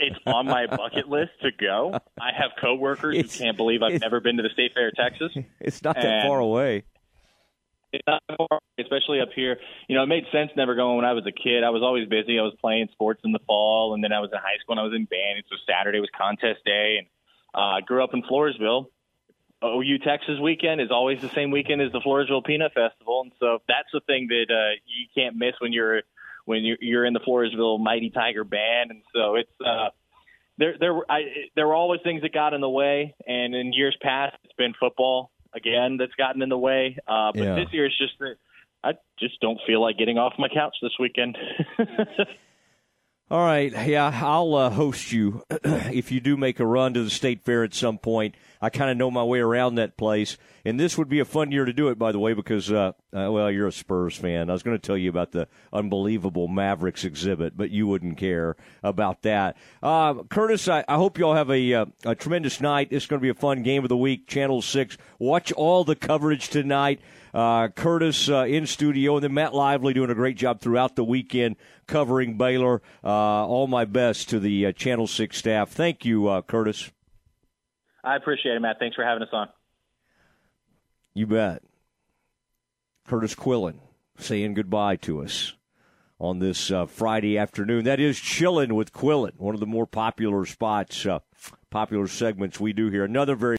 It's 0.00 0.16
on 0.26 0.46
my 0.46 0.66
bucket 0.76 1.10
list 1.10 1.32
to 1.42 1.50
go. 1.50 1.92
I 2.18 2.30
have 2.34 2.52
coworkers 2.58 3.16
it's, 3.16 3.38
who 3.38 3.44
can't 3.44 3.56
believe 3.56 3.82
I've 3.82 4.00
never 4.00 4.20
been 4.20 4.38
to 4.38 4.42
the 4.42 4.50
state 4.50 4.72
fair, 4.72 4.88
of 4.88 4.94
Texas. 4.94 5.32
It's 5.60 5.82
not 5.82 5.96
that 5.96 6.22
far 6.22 6.38
away. 6.38 6.84
Especially 8.78 9.20
up 9.20 9.30
here. 9.34 9.58
You 9.88 9.96
know, 9.96 10.02
it 10.02 10.06
made 10.06 10.24
sense 10.30 10.50
never 10.56 10.74
going 10.74 10.96
when 10.96 11.04
I 11.04 11.12
was 11.12 11.26
a 11.26 11.32
kid. 11.32 11.64
I 11.64 11.70
was 11.70 11.82
always 11.82 12.08
busy. 12.08 12.38
I 12.38 12.42
was 12.42 12.54
playing 12.60 12.88
sports 12.92 13.20
in 13.24 13.32
the 13.32 13.40
fall, 13.46 13.94
and 13.94 14.04
then 14.04 14.12
I 14.12 14.20
was 14.20 14.30
in 14.32 14.38
high 14.38 14.58
school 14.60 14.74
and 14.74 14.80
I 14.80 14.84
was 14.84 14.94
in 14.94 15.04
band. 15.04 15.42
So 15.48 15.56
Saturday 15.66 16.00
was 16.00 16.10
contest 16.16 16.64
day, 16.64 16.96
and 16.98 17.06
uh, 17.54 17.78
I 17.78 17.80
grew 17.80 18.02
up 18.04 18.10
in 18.12 18.22
Floresville. 18.22 18.86
OU 19.64 19.98
Texas 20.04 20.38
weekend 20.40 20.80
is 20.80 20.90
always 20.90 21.20
the 21.20 21.28
same 21.30 21.50
weekend 21.50 21.82
as 21.82 21.90
the 21.90 22.00
Floresville 22.00 22.44
Peanut 22.44 22.72
Festival, 22.74 23.22
and 23.22 23.32
so 23.40 23.58
that's 23.66 23.88
the 23.92 24.00
thing 24.06 24.28
that 24.28 24.46
uh, 24.50 24.78
you 24.86 25.06
can't 25.14 25.36
miss 25.36 25.54
when 25.58 25.72
you're 25.72 26.02
when 26.44 26.64
you're, 26.64 26.78
you're 26.80 27.04
in 27.04 27.12
the 27.12 27.20
Floresville 27.20 27.80
Mighty 27.80 28.10
Tiger 28.10 28.44
band, 28.44 28.90
and 28.90 29.02
so 29.12 29.34
it's 29.34 29.50
uh, 29.64 29.88
there 30.58 30.76
there 30.78 30.94
I, 31.10 31.22
there 31.56 31.66
were 31.66 31.74
always 31.74 32.00
things 32.04 32.22
that 32.22 32.32
got 32.32 32.54
in 32.54 32.60
the 32.60 32.68
way, 32.68 33.16
and 33.26 33.54
in 33.54 33.72
years 33.72 33.96
past 34.00 34.36
it's 34.44 34.54
been 34.54 34.74
football 34.78 35.32
again 35.58 35.96
that's 35.98 36.14
gotten 36.14 36.40
in 36.42 36.48
the 36.48 36.58
way. 36.58 36.96
Uh, 37.06 37.32
but 37.34 37.42
yeah. 37.42 37.54
this 37.56 37.68
year 37.72 37.86
it's 37.86 37.98
just 37.98 38.18
that 38.20 38.36
I 38.82 38.92
just 39.18 39.40
don't 39.40 39.58
feel 39.66 39.82
like 39.82 39.98
getting 39.98 40.18
off 40.18 40.34
my 40.38 40.48
couch 40.48 40.76
this 40.80 40.92
weekend. 40.98 41.36
All 43.30 43.44
right, 43.44 43.70
yeah, 43.86 44.10
I'll 44.24 44.54
uh, 44.54 44.70
host 44.70 45.12
you 45.12 45.42
if 45.50 46.10
you 46.10 46.20
do 46.20 46.38
make 46.38 46.60
a 46.60 46.66
run 46.66 46.94
to 46.94 47.04
the 47.04 47.10
state 47.10 47.42
fair 47.42 47.62
at 47.62 47.74
some 47.74 47.98
point. 47.98 48.34
I 48.60 48.70
kind 48.70 48.90
of 48.90 48.96
know 48.96 49.10
my 49.10 49.22
way 49.22 49.38
around 49.40 49.76
that 49.76 49.96
place, 49.96 50.36
and 50.64 50.78
this 50.78 50.98
would 50.98 51.08
be 51.08 51.20
a 51.20 51.24
fun 51.24 51.52
year 51.52 51.64
to 51.64 51.72
do 51.72 51.88
it, 51.88 51.98
by 51.98 52.12
the 52.12 52.18
way, 52.18 52.32
because 52.32 52.70
uh, 52.70 52.92
uh, 53.14 53.28
well, 53.30 53.50
you're 53.50 53.66
a 53.66 53.72
Spurs 53.72 54.16
fan. 54.16 54.50
I 54.50 54.52
was 54.52 54.62
going 54.62 54.76
to 54.76 54.86
tell 54.86 54.96
you 54.96 55.08
about 55.08 55.32
the 55.32 55.48
unbelievable 55.72 56.46
Mavericks 56.46 57.04
exhibit, 57.04 57.56
but 57.56 57.70
you 57.70 57.86
wouldn't 57.86 58.18
care 58.18 58.56
about 58.82 59.22
that. 59.22 59.56
Uh, 59.82 60.14
Kurtis, 60.14 60.68
I, 60.68 60.84
I, 60.88 60.96
hope 60.96 61.18
you 61.18 61.24
all 61.24 61.34
have 61.34 61.50
a, 61.50 61.74
uh, 61.74 61.86
a 62.04 62.14
tremendous 62.14 62.60
night. 62.60 62.88
It's 62.90 63.06
going 63.06 63.18
to 63.20 63.22
be 63.22 63.30
a 63.30 63.34
fun 63.34 63.62
game 63.62 63.82
of 63.82 63.88
the 63.88 63.96
week. 63.96 64.26
Channel 64.26 64.60
Six, 64.60 64.98
watch 65.18 65.52
all 65.52 65.84
the 65.84 65.96
coverage 65.96 66.48
tonight. 66.48 67.00
Uh, 67.32 67.68
Kurtis 67.68 68.28
uh, 68.28 68.46
in 68.46 68.66
studio, 68.66 69.16
and 69.16 69.24
then 69.24 69.34
Matt 69.34 69.54
Lively 69.54 69.94
doing 69.94 70.10
a 70.10 70.14
great 70.14 70.36
job 70.36 70.60
throughout 70.60 70.96
the 70.96 71.04
weekend 71.04 71.56
covering 71.86 72.36
Baylor. 72.36 72.82
All 73.02 73.66
my 73.66 73.84
best 73.84 74.28
to 74.30 74.40
the 74.40 74.72
Channel 74.72 75.06
6 75.06 75.36
staff. 75.36 75.70
Thank 75.70 76.04
you, 76.04 76.22
Kurtis. 76.48 76.90
I 78.04 78.16
appreciate 78.16 78.54
it, 78.54 78.60
Matt. 78.60 78.78
Thanks 78.78 78.96
for 78.96 79.04
having 79.04 79.22
us 79.22 79.28
on. 79.32 79.48
You 81.14 81.26
bet. 81.26 81.62
Kurtis 83.08 83.34
Quillin 83.34 83.78
saying 84.18 84.54
goodbye 84.54 84.96
to 84.96 85.22
us 85.22 85.54
on 86.20 86.40
this 86.40 86.70
uh, 86.70 86.84
Friday 86.86 87.38
afternoon. 87.38 87.84
That 87.84 88.00
is 88.00 88.18
Chillin' 88.18 88.72
with 88.72 88.92
Quillin, 88.92 89.38
one 89.38 89.54
of 89.54 89.60
the 89.60 89.66
more 89.66 89.86
popular 89.86 90.44
spots, 90.44 91.06
uh, 91.06 91.20
popular 91.70 92.06
segments 92.06 92.60
we 92.60 92.72
do 92.72 92.90
here. 92.90 93.04
Another 93.04 93.34
very 93.34 93.56